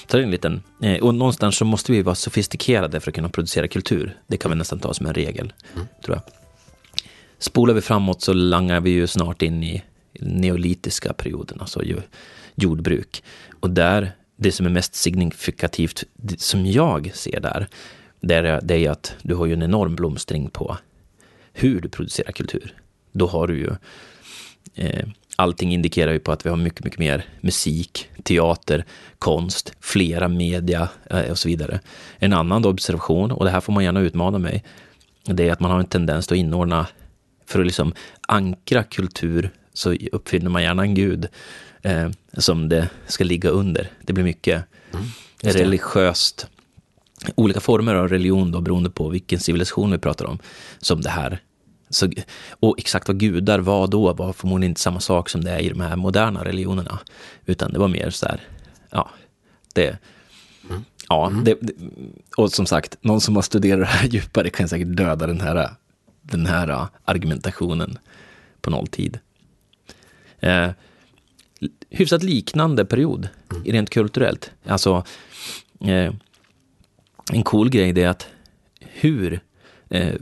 Så 0.08 0.18
det 0.18 0.24
är 0.24 0.26
en 0.26 0.32
liten, 0.32 0.64
eh, 0.82 1.04
och 1.04 1.16
någonstans 1.16 1.58
så 1.58 1.66
måste 1.66 1.92
vi 1.92 2.02
vara 2.02 2.16
sofistikerade 2.16 3.00
för 3.00 3.12
att 3.12 3.16
kunna 3.16 3.30
producera 3.30 3.68
kultur. 3.68 4.18
Det 4.28 4.38
kan 4.38 4.52
vi 4.52 4.58
nästan 4.58 4.80
ta 4.80 4.94
som 4.94 5.06
en 5.06 5.14
regel, 5.14 5.54
tror 6.06 6.16
jag. 6.18 6.39
Spolar 7.40 7.74
vi 7.74 7.82
framåt 7.82 8.22
så 8.22 8.34
langar 8.34 8.82
vi 8.82 8.90
ju 8.90 9.08
snart 9.08 9.42
in 9.42 9.64
i 9.64 9.84
neolitiska 10.20 11.14
perioden, 11.14 11.58
alltså 11.62 11.82
jordbruk. 12.56 13.24
Och 13.60 13.70
där, 13.70 14.12
det 14.36 14.52
som 14.52 14.66
är 14.66 14.70
mest 14.70 14.96
signifikativt, 14.96 16.04
som 16.38 16.66
jag 16.66 17.12
ser 17.14 17.40
där, 17.40 17.68
det 18.22 18.36
är, 18.36 18.60
det 18.64 18.86
är 18.86 18.92
att 18.92 19.16
du 19.22 19.36
har 19.36 19.46
ju 19.46 19.54
en 19.54 19.64
enorm 19.64 19.96
blomstring 19.96 20.50
på 20.50 20.78
hur 21.54 21.82
du 21.82 21.90
producerar 21.90 22.32
kultur. 22.32 22.74
Då 23.12 23.28
har 23.28 23.48
du 23.48 23.58
ju, 23.58 23.70
eh, 24.76 25.08
allting 25.36 25.74
indikerar 25.74 26.12
ju 26.12 26.20
på 26.20 26.32
att 26.32 26.46
vi 26.46 26.50
har 26.50 26.58
mycket, 26.58 26.84
mycket 26.84 27.00
mer 27.00 27.26
musik, 27.42 28.10
teater, 28.24 28.86
konst, 29.20 29.74
flera 29.80 30.28
media 30.28 30.90
eh, 31.10 31.32
och 31.32 31.38
så 31.38 31.50
vidare. 31.50 31.80
En 32.18 32.34
annan 32.34 32.66
observation, 32.66 33.32
och 33.32 33.46
det 33.46 33.52
här 33.52 33.62
får 33.62 33.74
man 33.74 33.84
gärna 33.84 34.00
utmana 34.00 34.38
mig, 34.38 34.64
det 35.24 35.48
är 35.48 35.52
att 35.52 35.60
man 35.60 35.72
har 35.72 35.80
en 35.80 35.86
tendens 35.86 36.28
att 36.28 36.38
inordna, 36.38 36.88
för 37.50 37.60
att 37.60 37.66
liksom 37.66 37.94
ankra 38.28 38.84
kultur, 38.84 39.52
så 39.74 39.96
uppfinner 40.12 40.50
man 40.50 40.64
gärna 40.64 40.82
en 40.82 40.96
gud 40.96 41.28
eh, 41.82 42.10
som 42.38 42.70
det 42.70 42.90
ska 43.08 43.24
ligga 43.24 43.50
under. 43.50 43.92
Det 44.02 44.14
blir 44.14 44.24
mycket 44.24 44.64
det. 45.42 45.52
religiöst, 45.52 46.48
olika 47.36 47.60
former 47.60 47.96
av 47.96 48.08
religion 48.08 48.52
då, 48.52 48.62
beroende 48.62 48.90
på 48.90 49.10
vilken 49.10 49.40
civilisation 49.40 49.92
vi 49.92 49.98
pratar 49.98 50.26
om, 50.26 50.40
som 50.80 51.02
det 51.02 51.10
här. 51.10 51.40
Så, 51.90 52.10
och 52.60 52.80
exakt 52.80 53.08
vad 53.08 53.20
gudar 53.20 53.60
var 53.60 53.88
då 53.88 54.14
var 54.14 54.34
förmodligen 54.34 54.72
inte 54.72 54.82
samma 54.82 55.00
sak 55.00 55.30
som 55.30 55.44
det 55.44 55.52
är 55.52 55.60
i 55.60 55.70
de 55.70 55.80
här 55.80 55.96
moderna 55.96 56.46
religionerna, 56.46 57.00
utan 57.46 57.74
det 57.74 57.80
var 57.80 57.88
mer 57.88 58.10
så 58.10 58.26
här, 58.26 58.42
ja, 58.90 59.10
det, 59.74 59.98
ja, 61.10 61.32
det, 61.46 61.58
det, 61.62 61.74
och 62.38 62.52
som 62.52 62.66
sagt, 62.66 62.98
någon 63.02 63.22
som 63.22 63.36
har 63.36 63.44
studerat 63.44 63.80
det 63.80 63.86
här 63.86 64.08
djupare 64.12 64.50
kan 64.50 64.70
säkert 64.70 64.98
döda 64.98 65.28
den 65.28 65.42
här, 65.42 65.76
den 66.32 66.46
här 66.46 66.70
äh, 66.70 66.88
argumentationen 67.06 67.98
på 68.62 68.70
nolltid. 68.70 69.20
Eh, 70.40 70.70
hyfsat 71.90 72.24
liknande 72.24 72.86
period, 72.86 73.28
rent 73.66 73.90
kulturellt. 73.90 74.52
Alltså, 74.66 75.04
eh, 75.82 76.14
en 77.32 77.44
cool 77.44 77.70
grej 77.70 77.94
det 77.94 78.04
är 78.04 78.10
att 78.10 78.28
hur, 78.80 79.40
eh, 79.90 80.16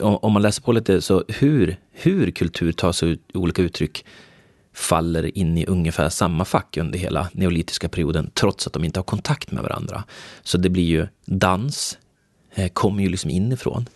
om 0.00 0.16
om 0.16 0.32
man 0.32 0.42
läser 0.42 0.62
på 0.62 0.72
lite, 0.72 1.00
så 1.00 1.24
hur, 1.28 1.76
hur 1.90 2.30
kultur 2.30 2.72
tar 2.72 2.92
sig 2.92 3.08
ut, 3.08 3.22
olika 3.34 3.62
uttryck 3.62 4.04
faller 4.72 5.38
in 5.38 5.58
i 5.58 5.66
ungefär 5.66 6.08
samma 6.08 6.44
fack 6.44 6.76
under 6.76 6.98
hela 6.98 7.28
neolitiska 7.32 7.88
perioden, 7.88 8.30
trots 8.34 8.66
att 8.66 8.72
de 8.72 8.84
inte 8.84 8.98
har 8.98 9.04
kontakt 9.04 9.50
med 9.50 9.62
varandra. 9.62 10.04
Så 10.42 10.58
det 10.58 10.68
blir 10.68 10.84
ju 10.84 11.06
dans, 11.24 11.98
eh, 12.54 12.68
kommer 12.68 13.02
ju 13.02 13.08
liksom 13.08 13.30
inifrån. 13.30 13.88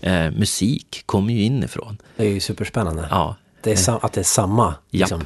Eh, 0.00 0.30
musik 0.30 1.02
kommer 1.06 1.32
ju 1.34 1.42
inifrån. 1.42 1.98
Det 2.16 2.26
är 2.26 2.30
ju 2.30 2.40
superspännande. 2.40 3.06
Ja, 3.10 3.36
Det 3.60 3.88
är 3.88 4.04
att 4.04 4.12
det 4.12 4.20
är 4.20 4.24
samma. 4.24 4.74
Liksom. 4.90 5.22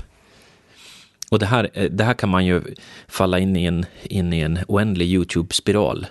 Och 1.31 1.39
det 1.39 1.47
här, 1.47 1.71
eh, 1.73 1.91
det 1.91 2.05
här 2.05 2.15
kan 2.15 2.29
man 2.29 2.47
ju 2.47 2.63
falla 3.09 3.39
in 3.39 3.57
i 3.57 3.65
en, 3.65 3.87
in 4.03 4.33
i 4.33 4.41
en 4.41 4.59
oändlig 4.69 5.07
YouTube-spiral. 5.07 6.07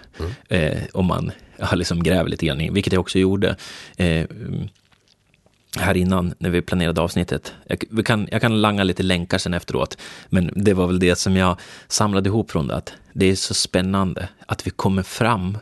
Eh, 0.50 0.78
om 0.94 1.06
man 1.06 1.32
ja, 1.58 1.76
liksom 1.76 2.04
gräver 2.04 2.30
lite 2.30 2.46
grann 2.46 2.62
i, 2.62 2.70
vilket 2.70 2.94
jag 2.94 3.00
också 3.00 3.20
gjorde. 3.20 3.56
Eh, 3.98 4.26
här 5.78 5.98
innan, 5.98 6.34
när 6.38 6.50
vi 6.50 6.62
planerade 6.62 7.02
avsnittet. 7.02 7.54
Jag, 7.68 8.06
kan, 8.06 8.28
jag 8.32 8.42
kan 8.42 8.62
langa 8.62 8.84
lite 8.84 9.04
länkar 9.04 9.38
sen 9.38 9.54
efteråt, 9.54 9.98
men 10.30 10.52
det 10.56 10.74
var 10.74 10.88
väl 10.88 11.00
det 11.00 11.16
som 11.16 11.36
jag 11.36 11.60
samlade 11.88 12.30
ihop 12.30 12.52
från 12.52 12.68
det, 12.68 12.76
att 12.76 12.94
det 13.14 13.26
är 13.26 13.36
så 13.36 13.54
spännande 13.54 14.28
att 14.46 14.68
vi 14.68 14.72
kommer 14.72 15.04
fram 15.04 15.58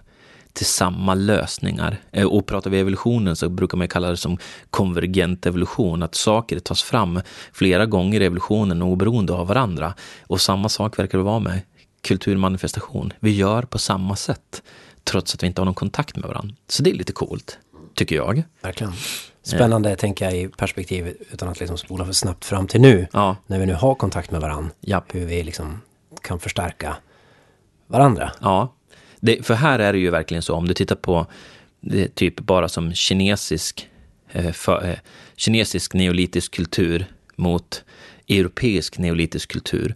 till 0.54 0.66
samma 0.66 1.14
lösningar. 1.14 1.98
Eh, 2.12 2.26
Och 2.28 2.46
pratar 2.46 2.70
vi 2.70 2.80
evolutionen 2.80 3.36
så 3.36 3.50
brukar 3.50 3.78
man 3.78 3.88
kalla 3.88 4.10
det 4.10 4.18
som 4.18 4.38
konvergent 4.70 5.46
evolution, 5.46 6.04
att 6.04 6.16
saker 6.16 6.60
tas 6.60 6.84
fram 6.84 7.22
flera 7.54 7.86
gånger 7.86 8.22
i 8.22 8.26
evolutionen 8.26 8.82
oberoende 8.82 9.34
av 9.34 9.48
varandra. 9.48 9.94
Och 10.28 10.42
samma 10.42 10.70
sak 10.70 11.00
verkar 11.00 11.18
det 11.18 11.24
vara 11.24 11.40
med 11.40 11.62
kulturmanifestation. 12.02 13.14
Vi 13.20 13.32
gör 13.36 13.62
på 13.64 13.78
samma 13.78 14.16
sätt, 14.16 14.64
trots 15.04 15.36
att 15.36 15.44
vi 15.44 15.48
inte 15.48 15.62
har 15.62 15.66
någon 15.66 15.74
kontakt 15.74 16.16
med 16.16 16.26
varandra. 16.30 16.56
Så 16.68 16.84
det 16.84 16.90
är 16.90 16.94
lite 16.94 17.14
coolt, 17.14 17.58
tycker 17.96 18.16
jag. 18.16 18.44
Verkligen. 18.62 18.94
Spännande 19.44 19.96
tänker 19.96 20.26
jag 20.26 20.38
i 20.38 20.48
perspektiv 20.48 21.18
utan 21.32 21.50
att 21.50 21.60
liksom 21.60 21.78
spola 21.78 22.06
för 22.06 22.14
snabbt 22.14 22.46
fram 22.46 22.68
till 22.68 22.82
nu. 22.82 23.08
Ja, 23.14 23.36
När 23.48 23.60
vi 23.60 23.66
nu 23.66 23.74
har 23.74 23.96
kontakt 23.96 24.32
med 24.32 24.42
varandra. 24.42 24.72
Japp. 24.82 25.16
Hur 25.16 25.26
vi 25.26 25.44
liksom 25.44 25.82
kan 26.22 26.40
förstärka 26.40 26.96
varandra. 27.88 28.32
Ja, 28.42 28.74
det, 29.22 29.46
för 29.46 29.54
här 29.54 29.80
är 29.80 29.94
det 29.94 30.00
ju 30.00 30.10
verkligen 30.10 30.42
så, 30.42 30.56
om 30.56 30.68
du 30.68 30.74
tittar 30.74 30.96
på 30.96 31.28
typ 32.14 32.40
bara 32.40 32.70
som 32.70 32.94
kinesisk, 32.94 33.88
eh, 34.32 34.52
för, 34.52 34.90
eh, 34.90 34.98
kinesisk 35.36 35.94
neolitisk 35.94 36.56
kultur 36.56 37.06
mot 37.36 37.84
europeisk 38.28 38.98
neolitisk 38.98 39.52
kultur, 39.52 39.96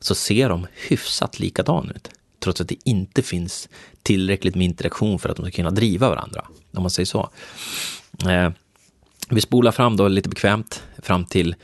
så 0.00 0.14
ser 0.14 0.48
de 0.48 0.66
hyfsat 0.88 1.38
likadan 1.38 1.92
ut. 1.96 2.08
Trots 2.38 2.60
att 2.60 2.68
det 2.68 2.76
inte 2.84 3.22
finns 3.22 3.68
tillräckligt 4.02 4.54
med 4.54 4.64
interaktion 4.64 5.18
för 5.18 5.28
att 5.28 5.36
de 5.36 5.46
ska 5.46 5.56
kunna 5.56 5.70
driva 5.70 6.08
varandra, 6.08 6.44
om 6.72 6.82
man 6.82 6.90
säger 6.90 7.06
så. 7.06 7.30
Eh, 8.28 8.50
vi 9.30 9.40
spolar 9.40 9.72
fram 9.72 9.96
då 9.96 10.08
lite 10.08 10.28
bekvämt 10.28 10.82
fram 10.98 11.24
till, 11.24 11.54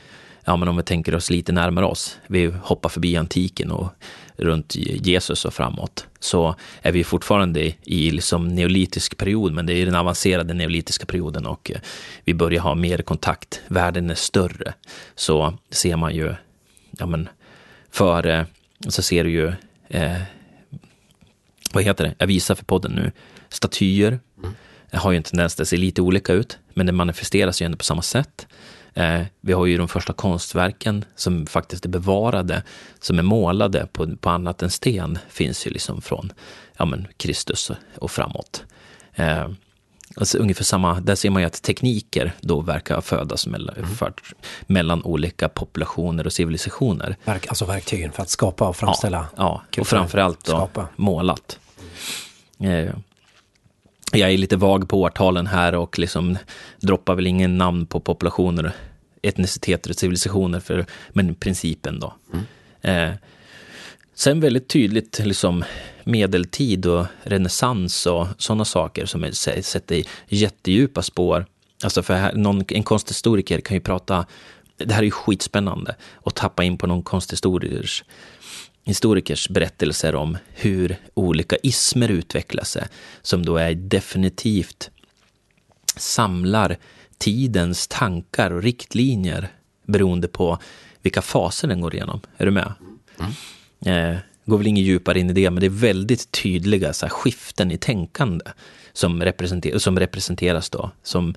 ja 0.45 0.55
men 0.55 0.67
om 0.67 0.77
vi 0.77 0.83
tänker 0.83 1.15
oss 1.15 1.29
lite 1.29 1.51
närmare 1.51 1.85
oss, 1.85 2.17
vi 2.27 2.45
hoppar 2.45 2.89
förbi 2.89 3.17
antiken 3.17 3.71
och 3.71 3.93
runt 4.39 4.75
Jesus 4.75 5.45
och 5.45 5.53
framåt, 5.53 6.07
så 6.19 6.55
är 6.81 6.91
vi 6.91 7.03
fortfarande 7.03 7.73
i, 7.83 8.11
liksom 8.11 8.47
neolitisk 8.47 9.17
period, 9.17 9.53
men 9.53 9.65
det 9.65 9.73
är 9.73 9.85
den 9.85 9.95
avancerade 9.95 10.53
neolitiska 10.53 11.05
perioden 11.05 11.45
och 11.45 11.71
eh, 11.71 11.81
vi 12.23 12.33
börjar 12.33 12.61
ha 12.61 12.75
mer 12.75 12.97
kontakt, 12.97 13.61
världen 13.67 14.09
är 14.09 14.15
större. 14.15 14.73
Så 15.15 15.57
ser 15.69 15.95
man 15.95 16.15
ju, 16.15 16.35
ja 16.91 17.05
men, 17.05 17.29
för, 17.91 18.27
eh, 18.27 18.43
så 18.87 19.01
ser 19.01 19.23
du 19.23 19.29
ju, 19.29 19.53
eh, 19.89 20.21
vad 21.71 21.83
heter 21.83 22.03
det, 22.03 22.15
jag 22.17 22.27
visar 22.27 22.55
för 22.55 22.65
podden 22.65 22.91
nu, 22.91 23.11
statyer, 23.49 24.19
har 24.91 25.11
ju 25.11 25.17
en 25.17 25.23
tendens 25.23 25.59
att 25.59 25.67
se 25.67 25.77
lite 25.77 26.01
olika 26.01 26.33
ut, 26.33 26.57
men 26.73 26.85
det 26.85 26.91
manifesteras 26.91 27.61
ju 27.61 27.65
ändå 27.65 27.77
på 27.77 27.83
samma 27.83 28.01
sätt. 28.01 28.47
Eh, 28.93 29.21
vi 29.41 29.53
har 29.53 29.65
ju 29.65 29.77
de 29.77 29.87
första 29.87 30.13
konstverken 30.13 31.05
som 31.15 31.45
faktiskt 31.45 31.85
är 31.85 31.89
bevarade, 31.89 32.63
som 32.99 33.19
är 33.19 33.23
målade 33.23 33.87
på, 33.91 34.15
på 34.15 34.29
annat 34.29 34.63
än 34.63 34.69
sten, 34.69 35.17
finns 35.29 35.67
ju 35.67 35.71
liksom 35.71 36.01
från 36.01 36.33
ja, 36.77 36.85
men 36.85 37.07
Kristus 37.17 37.71
och 37.97 38.11
framåt. 38.11 38.63
Eh, 39.15 39.49
alltså 40.15 40.37
ungefär 40.37 40.63
samma, 40.63 40.99
där 40.99 41.15
ser 41.15 41.29
man 41.29 41.41
ju 41.41 41.45
att 41.45 41.61
tekniker 41.61 42.31
då 42.41 42.61
verkar 42.61 43.01
födas 43.01 43.47
mellan, 43.47 43.75
för, 43.97 44.13
mellan 44.67 45.03
olika 45.03 45.49
populationer 45.49 46.25
och 46.25 46.33
civilisationer. 46.33 47.17
Verk, 47.25 47.47
alltså 47.47 47.65
verktygen 47.65 48.11
för 48.11 48.21
att 48.21 48.29
skapa 48.29 48.67
och 48.67 48.75
framställa. 48.75 49.27
Ja, 49.35 49.61
ja. 49.75 49.81
och 49.81 49.87
framförallt 49.87 50.45
då 50.45 50.51
Skapa. 50.51 50.87
målat. 50.95 51.59
Eh, 52.59 52.93
jag 54.11 54.31
är 54.31 54.37
lite 54.37 54.57
vag 54.57 54.89
på 54.89 55.01
årtalen 55.01 55.47
här 55.47 55.75
och 55.75 55.99
liksom 55.99 56.37
droppar 56.79 57.15
väl 57.15 57.27
ingen 57.27 57.57
namn 57.57 57.85
på 57.85 57.99
populationer, 57.99 58.71
etniciteter 59.21 59.89
och 59.89 59.95
civilisationer, 59.95 60.59
för, 60.59 60.85
men 61.09 61.35
principen 61.35 61.99
då. 61.99 62.13
Eh, 62.81 63.11
sen 64.15 64.39
väldigt 64.39 64.67
tydligt 64.67 65.19
liksom 65.19 65.63
medeltid 66.03 66.85
och 66.85 67.05
renässans 67.23 68.05
och 68.05 68.27
sådana 68.37 68.65
saker 68.65 69.05
som 69.05 69.31
sätter 69.61 70.03
jättedjupa 70.27 71.01
spår. 71.01 71.45
Alltså 71.83 72.03
för 72.03 72.13
här, 72.13 72.33
någon, 72.33 72.63
en 72.67 72.83
konsthistoriker 72.83 73.59
kan 73.59 73.77
ju 73.77 73.81
prata, 73.81 74.25
det 74.77 74.93
här 74.93 75.01
är 75.01 75.05
ju 75.05 75.11
skitspännande, 75.11 75.95
att 76.23 76.35
tappa 76.35 76.63
in 76.63 76.77
på 76.77 76.87
någon 76.87 77.03
konsthistorikers 77.03 78.03
historikers 78.89 79.49
berättelser 79.49 80.15
om 80.15 80.37
hur 80.53 80.97
olika 81.13 81.55
ismer 81.63 82.11
utvecklar 82.11 82.63
sig, 82.63 82.87
som 83.21 83.45
då 83.45 83.57
är 83.57 83.73
definitivt 83.75 84.89
samlar 85.95 86.77
tidens 87.17 87.87
tankar 87.87 88.51
och 88.51 88.63
riktlinjer 88.63 89.47
beroende 89.85 90.27
på 90.27 90.59
vilka 91.01 91.21
faser 91.21 91.67
den 91.67 91.81
går 91.81 91.95
igenom. 91.95 92.21
Är 92.37 92.45
du 92.45 92.51
med? 92.51 92.73
Mm. 93.19 94.13
Eh, 94.15 94.19
går 94.45 94.57
väl 94.57 94.67
inget 94.67 94.85
djupare 94.85 95.19
in 95.19 95.29
i 95.29 95.33
det, 95.33 95.49
men 95.49 95.61
det 95.61 95.67
är 95.67 95.69
väldigt 95.69 96.31
tydliga 96.31 96.93
så 96.93 97.05
här, 97.05 97.13
skiften 97.13 97.71
i 97.71 97.77
tänkande 97.77 98.45
som, 98.93 99.23
representer 99.23 99.79
som 99.79 99.99
representeras 99.99 100.69
då. 100.69 100.91
Som 101.03 101.35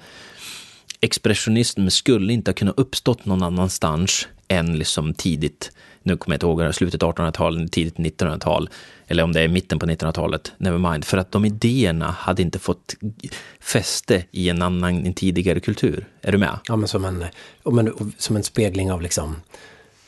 expressionism 1.00 1.88
skulle 1.88 2.32
inte 2.32 2.50
ha 2.50 2.54
kunnat 2.54 2.78
uppstått 2.78 3.24
någon 3.24 3.42
annanstans 3.42 4.28
än 4.52 4.78
liksom 4.78 5.14
tidigt, 5.14 5.70
nu 6.02 6.16
kommer 6.16 6.34
jag 6.34 6.36
inte 6.36 6.64
ihåg, 6.64 6.74
slutet 6.74 7.02
1800-tal, 7.02 7.68
tidigt 7.68 7.96
1900-tal, 7.96 8.70
eller 9.06 9.22
om 9.22 9.32
det 9.32 9.40
är 9.40 9.48
mitten 9.48 9.78
på 9.78 9.86
1900-talet, 9.86 10.52
nevermind, 10.58 11.04
för 11.04 11.18
att 11.18 11.32
de 11.32 11.44
idéerna 11.44 12.10
hade 12.10 12.42
inte 12.42 12.58
fått 12.58 12.94
fäste 13.60 14.24
i 14.30 14.48
en 14.48 14.62
annan, 14.62 15.06
en 15.06 15.14
tidigare 15.14 15.60
kultur. 15.60 16.06
Är 16.20 16.32
du 16.32 16.38
med? 16.38 16.58
Ja, 16.68 16.76
men 16.76 16.88
som 16.88 17.04
en, 17.04 17.24
som 18.18 18.36
en 18.36 18.42
spegling 18.42 18.92
av 18.92 19.02
liksom 19.02 19.36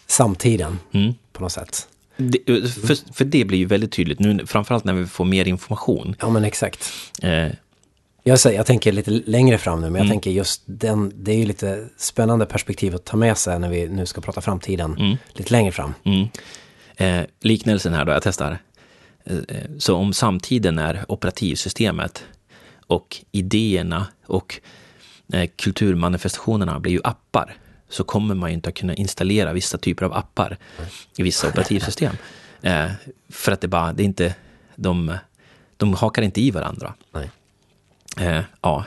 samtiden 0.06 0.78
mm. 0.92 1.14
på 1.32 1.42
något 1.42 1.52
sätt. 1.52 1.88
Det, 2.16 2.68
för, 2.86 3.14
för 3.14 3.24
det 3.24 3.44
blir 3.44 3.58
ju 3.58 3.64
väldigt 3.64 3.92
tydligt 3.92 4.18
nu, 4.18 4.46
framförallt 4.46 4.84
när 4.84 4.92
vi 4.92 5.06
får 5.06 5.24
mer 5.24 5.48
information. 5.48 6.16
Ja, 6.20 6.30
men 6.30 6.44
exakt. 6.44 6.92
Eh, 7.22 7.48
jag, 8.26 8.40
säger, 8.40 8.56
jag 8.56 8.66
tänker 8.66 8.92
lite 8.92 9.10
längre 9.10 9.58
fram 9.58 9.80
nu, 9.80 9.86
men 9.86 9.94
jag 9.94 10.06
mm. 10.06 10.10
tänker 10.10 10.30
just 10.30 10.62
den, 10.66 11.12
det 11.14 11.32
är 11.32 11.36
ju 11.36 11.46
lite 11.46 11.88
spännande 11.96 12.46
perspektiv 12.46 12.94
att 12.94 13.04
ta 13.04 13.16
med 13.16 13.38
sig 13.38 13.58
när 13.58 13.68
vi 13.68 13.88
nu 13.88 14.06
ska 14.06 14.20
prata 14.20 14.40
framtiden 14.40 14.96
mm. 14.98 15.16
lite 15.32 15.52
längre 15.52 15.72
fram. 15.72 15.94
Mm. 16.04 16.28
Eh, 16.96 17.26
liknelsen 17.40 17.94
här 17.94 18.04
då, 18.04 18.12
jag 18.12 18.22
testar. 18.22 18.58
Eh, 19.24 19.36
så 19.78 19.96
om 19.96 20.12
samtiden 20.12 20.78
är 20.78 21.04
operativsystemet 21.08 22.24
och 22.86 23.16
idéerna 23.32 24.06
och 24.26 24.60
eh, 25.32 25.50
kulturmanifestationerna 25.56 26.80
blir 26.80 26.92
ju 26.92 27.00
appar, 27.04 27.56
så 27.88 28.04
kommer 28.04 28.34
man 28.34 28.50
ju 28.50 28.54
inte 28.54 28.68
att 28.68 28.74
kunna 28.74 28.94
installera 28.94 29.52
vissa 29.52 29.78
typer 29.78 30.04
av 30.04 30.12
appar 30.12 30.58
i 31.16 31.22
vissa 31.22 31.48
operativsystem. 31.48 32.16
Eh, 32.62 32.90
för 33.28 33.52
att 33.52 33.60
det 33.60 33.68
bara, 33.68 33.92
det 33.92 34.02
är 34.02 34.04
inte, 34.04 34.34
de, 34.76 35.16
de 35.76 35.94
hakar 35.94 36.22
inte 36.22 36.40
i 36.40 36.50
varandra. 36.50 36.94
Nej. 37.12 37.30
Eh, 38.20 38.40
ja. 38.60 38.84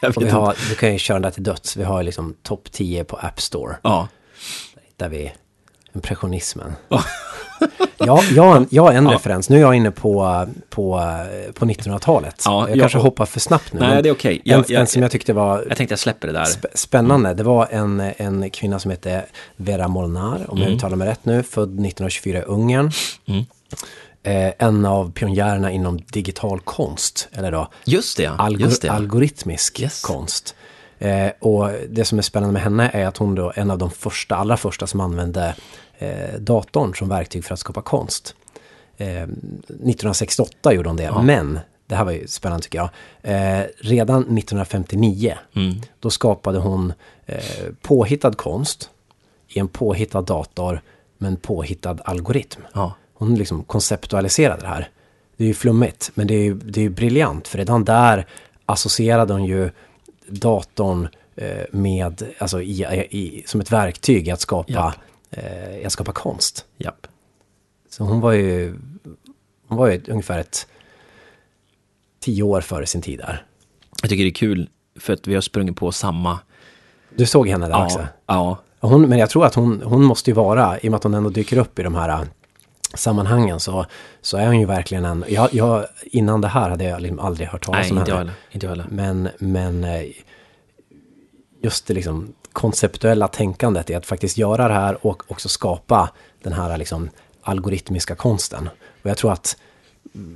vi 0.16 0.28
har, 0.28 0.68
du 0.68 0.74
kan 0.74 0.92
ju 0.92 0.98
köra 0.98 1.14
den 1.14 1.22
där 1.22 1.30
till 1.30 1.42
döds. 1.42 1.76
Vi 1.76 1.84
har 1.84 2.02
liksom 2.02 2.34
topp 2.42 2.72
10 2.72 3.04
på 3.04 3.16
App 3.16 3.40
Store. 3.40 3.76
Ja. 3.82 4.08
Där 4.96 5.08
vi, 5.08 5.32
impressionismen. 5.94 6.72
ja, 6.88 7.04
jag, 8.34 8.66
jag 8.70 8.82
har 8.82 8.92
en 8.92 9.06
ja. 9.06 9.12
referens. 9.12 9.50
Nu 9.50 9.56
är 9.56 9.60
jag 9.60 9.74
inne 9.74 9.90
på, 9.90 10.46
på, 10.70 11.00
på 11.54 11.66
1900-talet. 11.66 12.42
Ja, 12.44 12.60
jag, 12.60 12.70
jag 12.70 12.80
kanske 12.80 12.98
hoppar 12.98 13.26
för 13.26 13.40
snabbt 13.40 13.72
nu. 13.72 13.80
Nej, 13.80 14.02
det 14.02 14.08
är 14.08 14.12
okej. 14.12 14.40
Okay. 14.44 14.74
En, 14.74 14.80
en, 14.80 14.86
som 14.86 15.02
jag 15.02 15.10
tyckte 15.10 15.32
var... 15.32 15.64
Jag 15.68 15.76
tänkte 15.76 15.92
jag 15.92 15.98
släpper 15.98 16.26
det 16.26 16.32
där. 16.32 16.44
Sp 16.54 16.64
spännande. 16.74 17.28
Mm. 17.28 17.36
Det 17.36 17.42
var 17.42 17.68
en, 17.70 18.00
en 18.16 18.50
kvinna 18.50 18.78
som 18.78 18.90
hette 18.90 19.24
Vera 19.56 19.88
Molnar, 19.88 20.50
om 20.50 20.56
mm. 20.56 20.68
jag 20.68 20.76
uttalar 20.76 20.96
mig 20.96 21.08
rätt 21.08 21.24
nu, 21.24 21.42
född 21.42 21.68
1924 21.68 22.38
i 22.38 22.42
Ungern. 22.42 22.90
Mm 23.26 23.44
eh, 24.24 24.52
en 24.58 24.84
av 24.86 25.12
pionjärerna 25.12 25.70
inom 25.70 26.00
digital 26.12 26.60
konst. 26.60 27.28
Eller 27.32 27.52
då 27.52 27.68
just 27.84 28.16
det, 28.16 28.26
algor 28.26 28.68
just 28.68 28.82
det. 28.82 28.88
algoritmisk 28.88 29.80
yes. 29.80 30.02
konst. 30.02 30.54
Eh, 30.98 31.30
och 31.40 31.70
det 31.88 32.04
som 32.04 32.18
är 32.18 32.22
spännande 32.22 32.52
med 32.52 32.62
henne 32.62 32.90
är 32.92 33.06
att 33.06 33.16
hon 33.16 33.34
då 33.34 33.50
är 33.50 33.58
en 33.58 33.70
av 33.70 33.78
de 33.78 33.90
första, 33.90 34.36
allra 34.36 34.56
första 34.56 34.86
som 34.86 35.00
använde 35.00 35.54
eh, 35.98 36.34
datorn 36.40 36.94
som 36.94 37.08
verktyg 37.08 37.44
för 37.44 37.54
att 37.54 37.60
skapa 37.60 37.82
konst. 37.82 38.34
1968 38.96 40.70
eh, 40.70 40.76
gjorde 40.76 40.88
hon 40.88 40.96
det, 40.96 41.02
ja. 41.02 41.22
men 41.22 41.58
det 41.86 41.94
här 41.94 42.04
var 42.04 42.12
ju 42.12 42.26
spännande 42.26 42.62
tycker 42.62 42.78
jag. 42.78 42.90
Eh, 43.22 43.66
redan 43.78 44.22
1959, 44.22 45.34
mm. 45.56 45.74
då 46.00 46.10
skapade 46.10 46.58
hon 46.58 46.92
eh, 47.26 47.38
påhittad 47.82 48.32
konst 48.32 48.90
i 49.48 49.58
en 49.58 49.68
påhittad 49.68 50.22
dator 50.22 50.80
med 51.18 51.28
en 51.28 51.36
påhittad 51.36 51.96
algoritm. 52.04 52.60
Ja 52.74 52.94
hon 53.14 53.34
liksom 53.34 53.64
konceptualiserade 53.64 54.60
det 54.60 54.68
här. 54.68 54.88
Det 55.36 55.44
är 55.44 55.48
ju 55.48 55.54
flummigt, 55.54 56.10
men 56.14 56.26
det 56.26 56.34
är 56.34 56.42
ju 56.42 56.54
det 56.54 56.84
är 56.84 56.88
briljant. 56.88 57.48
För 57.48 57.58
redan 57.58 57.84
där 57.84 58.26
associerade 58.66 59.32
hon 59.32 59.44
ju 59.44 59.70
datorn 60.26 61.08
eh, 61.36 61.64
med, 61.70 62.22
alltså 62.38 62.62
i, 62.62 62.84
i, 63.10 63.42
som 63.46 63.60
ett 63.60 63.72
verktyg 63.72 64.30
att 64.30 64.40
skapa, 64.40 64.94
eh, 65.30 65.86
att 65.86 65.92
skapa 65.92 66.12
konst. 66.12 66.64
Japp. 66.78 67.06
Så 67.90 68.04
hon 68.04 68.20
var 68.20 68.32
ju, 68.32 68.74
hon 69.68 69.78
var 69.78 69.88
ju 69.90 70.02
ungefär 70.08 70.38
ett 70.38 70.66
tio 72.20 72.42
år 72.42 72.60
före 72.60 72.86
sin 72.86 73.02
tid 73.02 73.18
där. 73.18 73.46
Jag 74.02 74.10
tycker 74.10 74.24
det 74.24 74.30
är 74.30 74.34
kul 74.34 74.68
för 74.98 75.12
att 75.12 75.26
vi 75.26 75.34
har 75.34 75.40
sprungit 75.40 75.76
på 75.76 75.92
samma... 75.92 76.38
Du 77.16 77.26
såg 77.26 77.48
henne 77.48 77.66
där 77.66 77.72
ja, 77.72 77.84
också? 77.84 78.06
Ja. 78.26 78.58
Hon, 78.80 79.02
men 79.08 79.18
jag 79.18 79.30
tror 79.30 79.46
att 79.46 79.54
hon, 79.54 79.82
hon 79.84 80.04
måste 80.04 80.30
ju 80.30 80.34
vara, 80.34 80.78
i 80.78 80.88
och 80.88 80.90
med 80.90 80.96
att 80.96 81.02
hon 81.02 81.14
ändå 81.14 81.30
dyker 81.30 81.58
upp 81.58 81.78
i 81.78 81.82
de 81.82 81.94
här 81.94 82.26
sammanhangen 82.96 83.60
så, 83.60 83.86
så 84.20 84.36
är 84.36 84.46
hon 84.46 84.60
ju 84.60 84.66
verkligen 84.66 85.04
en... 85.04 85.24
Jag, 85.28 85.54
jag, 85.54 85.86
innan 86.02 86.40
det 86.40 86.48
här 86.48 86.70
hade 86.70 86.84
jag 86.84 87.00
liksom 87.00 87.18
aldrig 87.18 87.48
hört 87.48 87.64
talas 87.64 87.90
om 87.90 87.96
henne. 87.98 88.32
Inte 88.50 88.68
heller. 88.68 88.86
Men, 88.90 89.28
men 89.38 89.84
eh, 89.84 90.02
just 91.62 91.86
det 91.86 91.94
liksom 91.94 92.34
konceptuella 92.52 93.28
tänkandet 93.28 93.90
i 93.90 93.94
att 93.94 94.06
faktiskt 94.06 94.38
göra 94.38 94.68
det 94.68 94.74
här 94.74 95.06
och 95.06 95.22
också 95.30 95.48
skapa 95.48 96.10
den 96.42 96.52
här 96.52 96.78
liksom 96.78 97.10
algoritmiska 97.42 98.14
konsten. 98.14 98.68
Och 99.02 99.10
jag 99.10 99.16
tror 99.16 99.32
att 99.32 99.56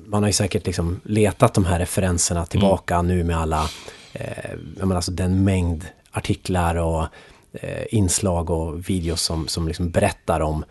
man 0.06 0.22
har 0.22 0.28
ju 0.28 0.32
säkert 0.32 0.66
liksom 0.66 1.00
letat 1.04 1.54
de 1.54 1.64
här 1.64 1.78
referenserna 1.78 2.46
tillbaka 2.46 2.94
mm. 2.94 3.06
nu 3.06 3.24
med 3.24 3.38
alla, 3.38 3.70
eh, 4.12 4.50
jag 4.78 4.92
alltså 4.92 5.12
den 5.12 5.44
mängd 5.44 5.84
artiklar 6.10 6.74
och 6.74 7.06
eh, 7.52 7.84
inslag 7.90 8.50
och 8.50 8.90
videos 8.90 9.22
som, 9.22 9.48
som 9.48 9.68
liksom 9.68 9.90
berättar 9.90 10.40
om 10.40 10.64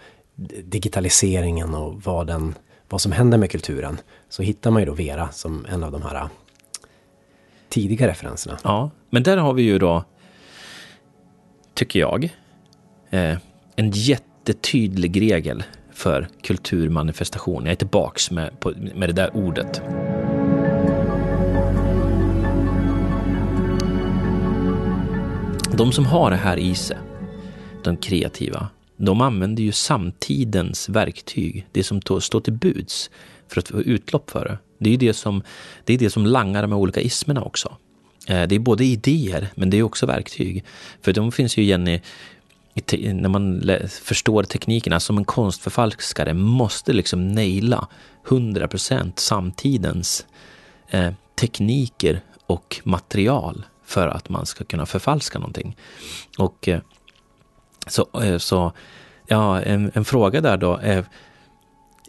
digitaliseringen 0.64 1.76
och 1.76 2.02
vad, 2.04 2.28
den, 2.28 2.56
vad 2.90 3.02
som 3.02 3.12
händer 3.12 3.38
med 3.38 3.52
kulturen 3.52 3.98
så 4.30 4.44
hittar 4.44 4.72
man 4.72 4.82
ju 4.82 4.86
då 4.86 4.94
Vera 4.94 5.32
som 5.32 5.66
en 5.70 5.84
av 5.84 5.92
de 5.92 6.02
här 6.02 6.16
äh, 6.16 6.28
tidiga 7.70 8.08
referenserna. 8.08 8.58
Ja, 8.64 8.90
men 9.10 9.24
där 9.24 9.38
har 9.38 9.54
vi 9.54 9.62
ju 9.62 9.80
då, 9.80 10.04
tycker 11.74 12.00
jag, 12.00 12.24
eh, 13.10 13.38
en 13.76 13.92
jättetydlig 13.92 15.22
regel 15.22 15.64
för 15.94 16.28
kulturmanifestation. 16.42 17.66
Jag 17.66 17.72
är 17.72 17.76
tillbaks 17.76 18.32
med, 18.32 18.60
på, 18.60 18.74
med 18.96 19.10
det 19.10 19.14
där 19.14 19.38
ordet. 19.38 19.82
De 25.78 25.92
som 25.92 26.06
har 26.06 26.32
det 26.32 26.38
här 26.38 26.58
i 26.58 26.76
sig, 26.76 26.98
de 27.84 27.98
kreativa, 27.98 28.70
de 28.98 29.22
använder 29.22 29.64
ju 29.64 29.72
samtidens 29.72 30.90
verktyg, 30.90 31.68
det 31.72 31.84
som 31.84 32.02
står 32.02 32.40
till 32.40 32.54
buds 32.54 33.10
för 33.48 33.60
att 33.60 33.68
få 33.68 33.82
utlopp 33.82 34.30
för 34.30 34.46
det. 34.46 34.58
Det 34.80 34.94
är 34.94 34.98
det 34.98 35.14
som, 35.14 35.44
det 35.84 35.94
är 35.94 35.98
det 35.98 36.10
som 36.10 36.26
langar 36.26 36.68
med 36.68 36.78
olika 36.78 37.02
ismerna 37.02 37.42
också. 37.42 37.78
Eh, 38.28 38.48
det 38.48 38.56
är 38.56 38.60
både 38.60 38.86
idéer, 38.86 39.50
men 39.56 39.70
det 39.70 39.78
är 39.78 39.84
också 39.84 40.06
verktyg. 40.06 40.64
För 41.02 41.14
de 41.14 41.32
finns 41.32 41.58
ju 41.58 41.62
igen 41.62 41.88
i, 41.88 42.02
i 42.74 43.14
när 43.14 43.30
man 43.30 43.64
förstår 44.04 44.44
teknikerna, 44.44 45.00
som 45.00 45.18
en 45.18 45.26
konstförfalskare 45.26 46.34
måste 46.34 46.94
liksom 46.94 47.28
naila 47.28 47.88
100% 48.28 49.12
samtidens 49.16 50.26
eh, 50.90 51.14
tekniker 51.40 52.22
och 52.46 52.82
material 52.84 53.66
för 53.86 54.08
att 54.08 54.30
man 54.30 54.46
ska 54.46 54.64
kunna 54.64 54.86
förfalska 54.86 55.40
någonting. 55.40 55.78
Och 56.38 56.68
eh, 56.68 56.82
så, 57.88 58.08
eh, 58.24 58.38
så 58.38 58.72
ja, 59.28 59.62
en, 59.62 59.92
en 59.94 60.06
fråga 60.06 60.42
där 60.42 60.58
då. 60.58 60.80
Är, 60.84 61.06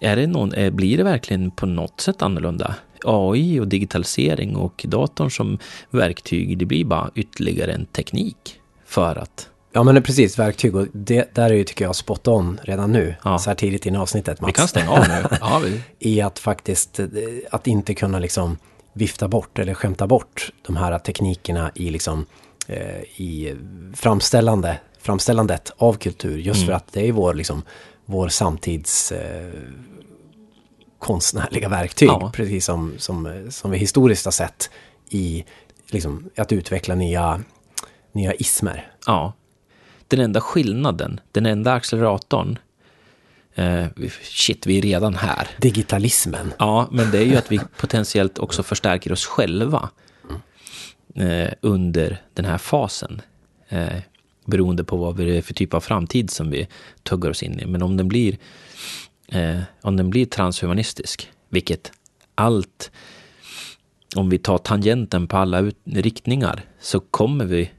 är 0.01 0.17
det 0.17 0.27
någon, 0.27 0.55
är, 0.55 0.71
blir 0.71 0.97
det 0.97 1.05
verkligen 1.05 1.51
på 1.51 1.67
något 1.67 2.01
sätt 2.01 2.23
annorlunda? 2.23 2.75
AI 3.05 3.61
och 3.61 3.69
digitalisering 3.69 4.57
och 4.57 4.85
datorn 4.89 5.31
som 5.31 5.59
verktyg, 5.91 6.59
det 6.59 6.65
blir 6.65 6.85
bara 6.85 7.11
ytterligare 7.15 7.73
en 7.73 7.87
teknik 7.87 8.61
för 8.87 9.17
att 9.17 9.49
Ja 9.73 9.83
men 9.83 9.95
det 9.95 9.99
är 9.99 10.03
precis, 10.03 10.39
verktyg 10.39 10.77
och 10.77 10.87
det 10.93 11.35
där 11.35 11.51
är 11.51 11.55
ju 11.55 11.65
tycker 11.65 11.85
jag 11.85 11.97
spot 11.97 12.29
on 12.29 12.61
redan 12.63 12.93
nu. 12.93 13.15
Ja. 13.25 13.39
Så 13.39 13.51
här 13.51 13.55
tidigt 13.55 13.87
in 13.87 13.95
i 13.95 13.99
avsnittet 13.99 14.41
Mats. 14.41 14.49
Vi 14.49 14.53
kan 14.53 14.69
stänga 14.69 14.91
av 14.91 15.09
nu. 15.09 15.37
Ja, 15.41 15.61
vi. 15.65 15.83
I 15.99 16.21
att 16.21 16.39
faktiskt, 16.39 17.01
eh, 17.01 17.07
att 17.51 17.67
inte 17.67 17.95
kunna 17.95 18.19
liksom 18.19 18.59
vifta 18.93 19.29
bort 19.29 19.59
eller 19.59 19.75
skämta 19.75 20.07
bort 20.07 20.53
de 20.67 20.77
här 20.77 20.99
teknikerna 20.99 21.71
i 21.75 21.91
liksom 21.91 22.27
eh, 22.67 23.01
i 23.17 23.57
framställande 23.95 24.79
framställandet 24.99 25.73
av 25.77 25.93
kultur. 25.93 26.39
Just 26.39 26.57
mm. 26.57 26.67
för 26.67 26.73
att 26.73 26.93
det 26.93 27.09
är 27.09 27.13
vår, 27.13 27.35
liksom, 27.35 27.63
vår 28.05 28.29
samtids 28.29 29.13
eh, 29.13 29.53
konstnärliga 30.99 31.69
verktyg. 31.69 32.09
Ja. 32.09 32.33
Precis 32.35 32.65
som, 32.65 32.95
som, 32.99 33.47
som 33.51 33.71
vi 33.71 33.79
historiskt 33.79 34.25
har 34.25 34.33
sett 34.33 34.71
i 35.09 35.45
liksom, 35.91 36.31
att 36.37 36.53
utveckla 36.53 36.95
nya, 36.95 37.41
nya 38.13 38.35
ismer. 38.35 38.93
Ja. 39.07 39.33
Den 40.09 40.21
enda 40.21 40.41
skillnaden, 40.41 41.21
den 41.33 41.47
enda 41.47 41.73
acceleratorn, 41.73 42.59
eh, 43.55 43.87
shit, 44.23 44.67
vi 44.67 44.79
är 44.79 44.83
redan 44.83 45.15
här. 45.15 45.49
Digitalismen. 45.59 46.53
Ja, 46.59 46.89
men 46.91 47.11
det 47.11 47.19
är 47.19 47.25
ju 47.25 47.37
att 47.37 47.53
vi 47.53 47.61
potentiellt 47.77 48.39
också 48.39 48.63
förstärker 48.63 49.13
oss 49.13 49.27
själva. 49.27 49.91
eh, 51.15 51.53
under 51.61 52.23
den 52.35 52.45
här 52.45 52.59
fasen. 52.59 53.23
Beroende 54.49 54.85
på 54.85 54.97
vad 54.97 55.17
det 55.17 55.37
är 55.37 55.43
för 55.43 55.55
typ 55.55 55.75
av 55.75 55.81
framtid 55.81 56.31
som 56.31 56.51
vi 56.51 56.69
tuggar 57.03 57.31
oss 57.31 57.43
in 57.43 57.61
i. 57.61 57.67
Men 57.67 57.83
om 57.83 57.97
den 57.97 58.09
blir, 58.09 58.39
eh, 59.29 59.61
om 59.83 59.97
den 59.97 60.11
blir 60.11 60.27
transhumanistisk, 60.27 61.29
vilket 61.49 61.93
allt, 62.35 62.91
om 64.17 64.31
vi 64.31 64.39
tar 64.39 64.59
tangenten 64.59 65.27
på 65.27 65.37
alla 65.37 65.59
ut, 65.59 65.77
riktningar, 65.85 66.65
så 66.81 67.01
kommer 67.01 67.45
vi, 67.45 67.71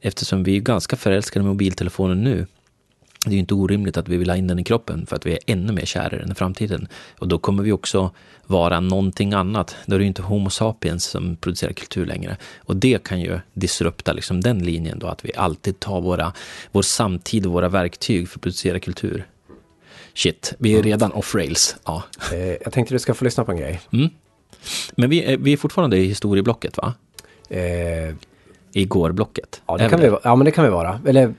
eftersom 0.00 0.42
vi 0.42 0.56
är 0.56 0.60
ganska 0.60 0.96
förälskade 0.96 1.44
i 1.44 1.48
mobiltelefonen 1.48 2.24
nu, 2.24 2.46
det 3.28 3.32
är 3.32 3.36
ju 3.36 3.40
inte 3.40 3.54
orimligt 3.54 3.96
att 3.96 4.08
vi 4.08 4.16
vill 4.16 4.30
ha 4.30 4.36
in 4.36 4.46
den 4.46 4.58
i 4.58 4.64
kroppen 4.64 5.06
för 5.06 5.16
att 5.16 5.26
vi 5.26 5.32
är 5.32 5.38
ännu 5.46 5.72
mer 5.72 5.84
kära 5.84 6.16
i 6.16 6.18
den 6.18 6.32
i 6.32 6.34
framtiden. 6.34 6.88
Och 7.18 7.28
då 7.28 7.38
kommer 7.38 7.62
vi 7.62 7.72
också 7.72 8.10
vara 8.46 8.80
någonting 8.80 9.32
annat. 9.32 9.76
Då 9.86 9.94
är 9.94 9.98
det 9.98 10.02
ju 10.02 10.08
inte 10.08 10.22
Homo 10.22 10.50
sapiens 10.50 11.04
som 11.04 11.36
producerar 11.36 11.72
kultur 11.72 12.06
längre. 12.06 12.36
Och 12.58 12.76
det 12.76 13.04
kan 13.04 13.20
ju 13.20 13.40
disrupta 13.52 14.12
liksom 14.12 14.40
den 14.40 14.58
linjen 14.58 14.98
då, 14.98 15.06
att 15.06 15.24
vi 15.24 15.30
alltid 15.36 15.80
tar 15.80 16.00
våra, 16.00 16.32
vår 16.72 16.82
samtid 16.82 17.46
och 17.46 17.52
våra 17.52 17.68
verktyg 17.68 18.28
för 18.28 18.38
att 18.38 18.42
producera 18.42 18.78
kultur. 18.78 19.26
Shit, 20.14 20.54
vi 20.58 20.74
är 20.78 20.82
redan 20.82 21.12
off 21.12 21.34
rails. 21.34 21.76
Ja. 21.84 22.02
Eh, 22.32 22.38
jag 22.38 22.72
tänkte 22.72 22.94
du 22.94 22.98
ska 22.98 23.14
få 23.14 23.24
lyssna 23.24 23.44
på 23.44 23.52
en 23.52 23.58
grej. 23.58 23.80
Mm. 23.92 24.08
Men 24.96 25.10
vi 25.10 25.24
är, 25.24 25.36
vi 25.36 25.52
är 25.52 25.56
fortfarande 25.56 25.96
i 25.96 26.04
historieblocket 26.04 26.76
va? 26.76 26.94
Eh, 27.48 28.14
I 28.72 28.84
gårblocket. 28.84 29.62
ja, 29.66 29.76
det 29.76 29.88
kan 29.88 30.00
vi, 30.00 30.16
ja, 30.24 30.36
men 30.36 30.44
det 30.44 30.50
kan 30.50 30.64
vi 30.64 30.70
vara. 30.70 31.00
Eller 31.06 31.34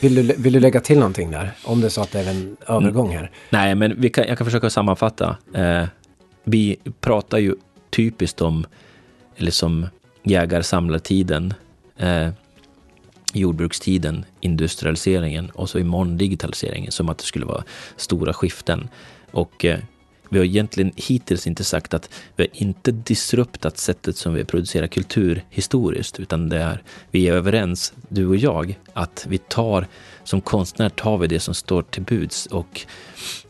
vill 0.00 0.14
du, 0.14 0.22
vill 0.22 0.52
du 0.52 0.60
lägga 0.60 0.80
till 0.80 0.98
någonting 0.98 1.30
där? 1.30 1.52
Om 1.64 1.80
det 1.80 1.90
så 1.90 2.00
att 2.00 2.12
det 2.12 2.20
är 2.20 2.30
en 2.30 2.56
övergång 2.66 3.16
här. 3.16 3.30
Nej, 3.50 3.74
men 3.74 4.10
kan, 4.10 4.24
jag 4.28 4.38
kan 4.38 4.44
försöka 4.44 4.70
sammanfatta. 4.70 5.36
Eh, 5.54 5.84
vi 6.44 6.76
pratar 7.00 7.38
ju 7.38 7.54
typiskt 7.90 8.40
om, 8.40 8.66
eller 9.36 9.50
som 9.50 9.86
jägar-samlartiden, 10.22 11.54
eh, 11.98 12.28
jordbrukstiden, 13.32 14.24
industrialiseringen 14.40 15.50
och 15.50 15.70
så 15.70 15.78
imorgon 15.78 16.16
digitaliseringen, 16.16 16.92
som 16.92 17.08
att 17.08 17.18
det 17.18 17.24
skulle 17.24 17.46
vara 17.46 17.64
stora 17.96 18.32
skiften. 18.32 18.88
Och 19.30 19.64
eh, 19.64 19.78
vi 20.30 20.38
har 20.38 20.46
egentligen 20.46 20.92
hittills 20.96 21.46
inte 21.46 21.64
sagt 21.64 21.94
att 21.94 22.10
vi 22.36 22.42
har 22.42 22.62
inte 22.62 22.92
disruptat 22.92 23.78
sättet 23.78 24.16
som 24.16 24.34
vi 24.34 24.44
producerar 24.44 24.86
kultur 24.86 25.44
historiskt, 25.50 26.20
utan 26.20 26.48
det 26.48 26.58
är, 26.58 26.82
vi 27.10 27.28
är 27.28 27.32
överens, 27.32 27.92
du 28.08 28.26
och 28.26 28.36
jag, 28.36 28.78
att 28.92 29.26
vi 29.28 29.38
tar, 29.38 29.86
som 30.24 30.40
konstnär 30.40 30.88
tar 30.88 31.18
vi 31.18 31.26
det 31.26 31.40
som 31.40 31.54
står 31.54 31.82
till 31.82 32.02
buds 32.02 32.46
och, 32.46 32.80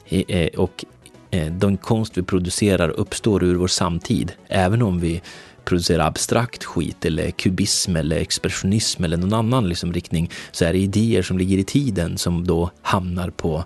eh, 0.09 0.23
eh, 0.29 0.49
och 0.61 0.85
eh, 1.31 1.53
den 1.53 1.77
konst 1.77 2.19
vi 2.19 2.23
producerar 2.23 2.89
uppstår 2.89 3.45
ur 3.45 3.55
vår 3.55 3.69
samtid, 3.69 4.33
även 4.49 4.83
om 4.83 5.01
vi 5.01 5.23
producerar 5.65 6.07
abstrakt 6.07 6.65
skit 6.65 7.05
eller 7.05 7.31
kubism 7.31 7.97
eller 7.97 8.17
expressionism 8.17 9.05
eller 9.05 9.17
någon 9.17 9.33
annan 9.35 9.69
liksom 9.69 9.93
riktning, 9.93 10.31
så 10.53 10.65
är 10.65 10.73
det 10.73 10.79
idéer 10.79 11.23
som 11.23 11.39
ligger 11.39 11.59
i 11.59 11.65
tiden 11.65 12.19
som 12.19 12.47
då 12.47 12.71
hamnar 12.83 13.31
på 13.31 13.65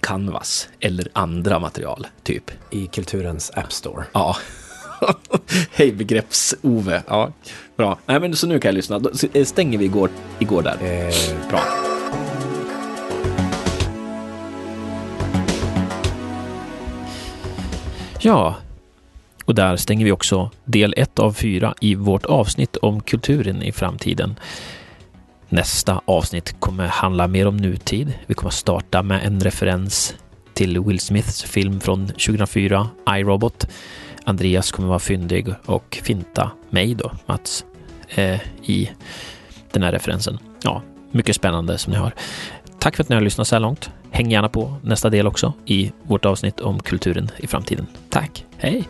canvas 0.00 0.68
eller 0.80 1.08
andra 1.12 1.58
material, 1.58 2.06
typ. 2.22 2.50
I 2.70 2.86
kulturens 2.86 3.50
App 3.54 3.72
Store. 3.72 4.04
Ja. 4.12 4.36
Hej 5.72 5.92
begrepps-Ove. 5.92 7.02
Ja, 7.08 7.32
bra. 7.76 7.98
Nej, 8.06 8.20
men 8.20 8.36
så 8.36 8.46
nu 8.46 8.60
kan 8.60 8.68
jag 8.68 8.74
lyssna. 8.74 8.98
Då 8.98 9.10
stänger 9.44 9.78
vi 9.78 9.84
igår, 9.84 10.10
igår 10.38 10.62
där. 10.62 10.76
Eh, 10.80 11.48
Bra. 11.50 11.62
Ja, 18.22 18.56
och 19.44 19.54
där 19.54 19.76
stänger 19.76 20.04
vi 20.04 20.12
också 20.12 20.50
del 20.64 20.94
1 20.96 21.18
av 21.18 21.32
4 21.32 21.74
i 21.80 21.94
vårt 21.94 22.26
avsnitt 22.26 22.76
om 22.76 23.00
kulturen 23.00 23.62
i 23.62 23.72
framtiden. 23.72 24.34
Nästa 25.52 26.00
avsnitt 26.04 26.60
kommer 26.60 26.86
handla 26.86 27.28
mer 27.28 27.46
om 27.46 27.56
nutid. 27.56 28.12
Vi 28.26 28.34
kommer 28.34 28.50
starta 28.50 29.02
med 29.02 29.26
en 29.26 29.40
referens 29.40 30.14
till 30.54 30.80
Will 30.80 31.00
Smiths 31.00 31.42
film 31.42 31.80
från 31.80 32.06
2004, 32.06 32.88
iRobot. 33.08 33.66
Andreas 34.24 34.72
kommer 34.72 34.88
vara 34.88 34.98
fyndig 34.98 35.48
och 35.66 35.98
finta 36.02 36.50
mig 36.70 36.94
då, 36.94 37.12
Mats, 37.26 37.64
eh, 38.08 38.40
i 38.62 38.90
den 39.72 39.82
här 39.82 39.92
referensen. 39.92 40.38
Ja, 40.62 40.82
mycket 41.10 41.36
spännande 41.36 41.78
som 41.78 41.92
ni 41.92 41.98
hör. 41.98 42.14
Tack 42.78 42.96
för 42.96 43.02
att 43.02 43.08
ni 43.08 43.14
har 43.14 43.22
lyssnat 43.22 43.48
så 43.48 43.54
här 43.54 43.60
långt. 43.60 43.90
Häng 44.10 44.30
gärna 44.30 44.48
på 44.48 44.76
nästa 44.82 45.10
del 45.10 45.26
också 45.26 45.52
i 45.66 45.92
vårt 46.02 46.24
avsnitt 46.24 46.60
om 46.60 46.80
kulturen 46.80 47.30
i 47.36 47.46
framtiden. 47.46 47.86
Tack, 48.08 48.46
hej! 48.58 48.88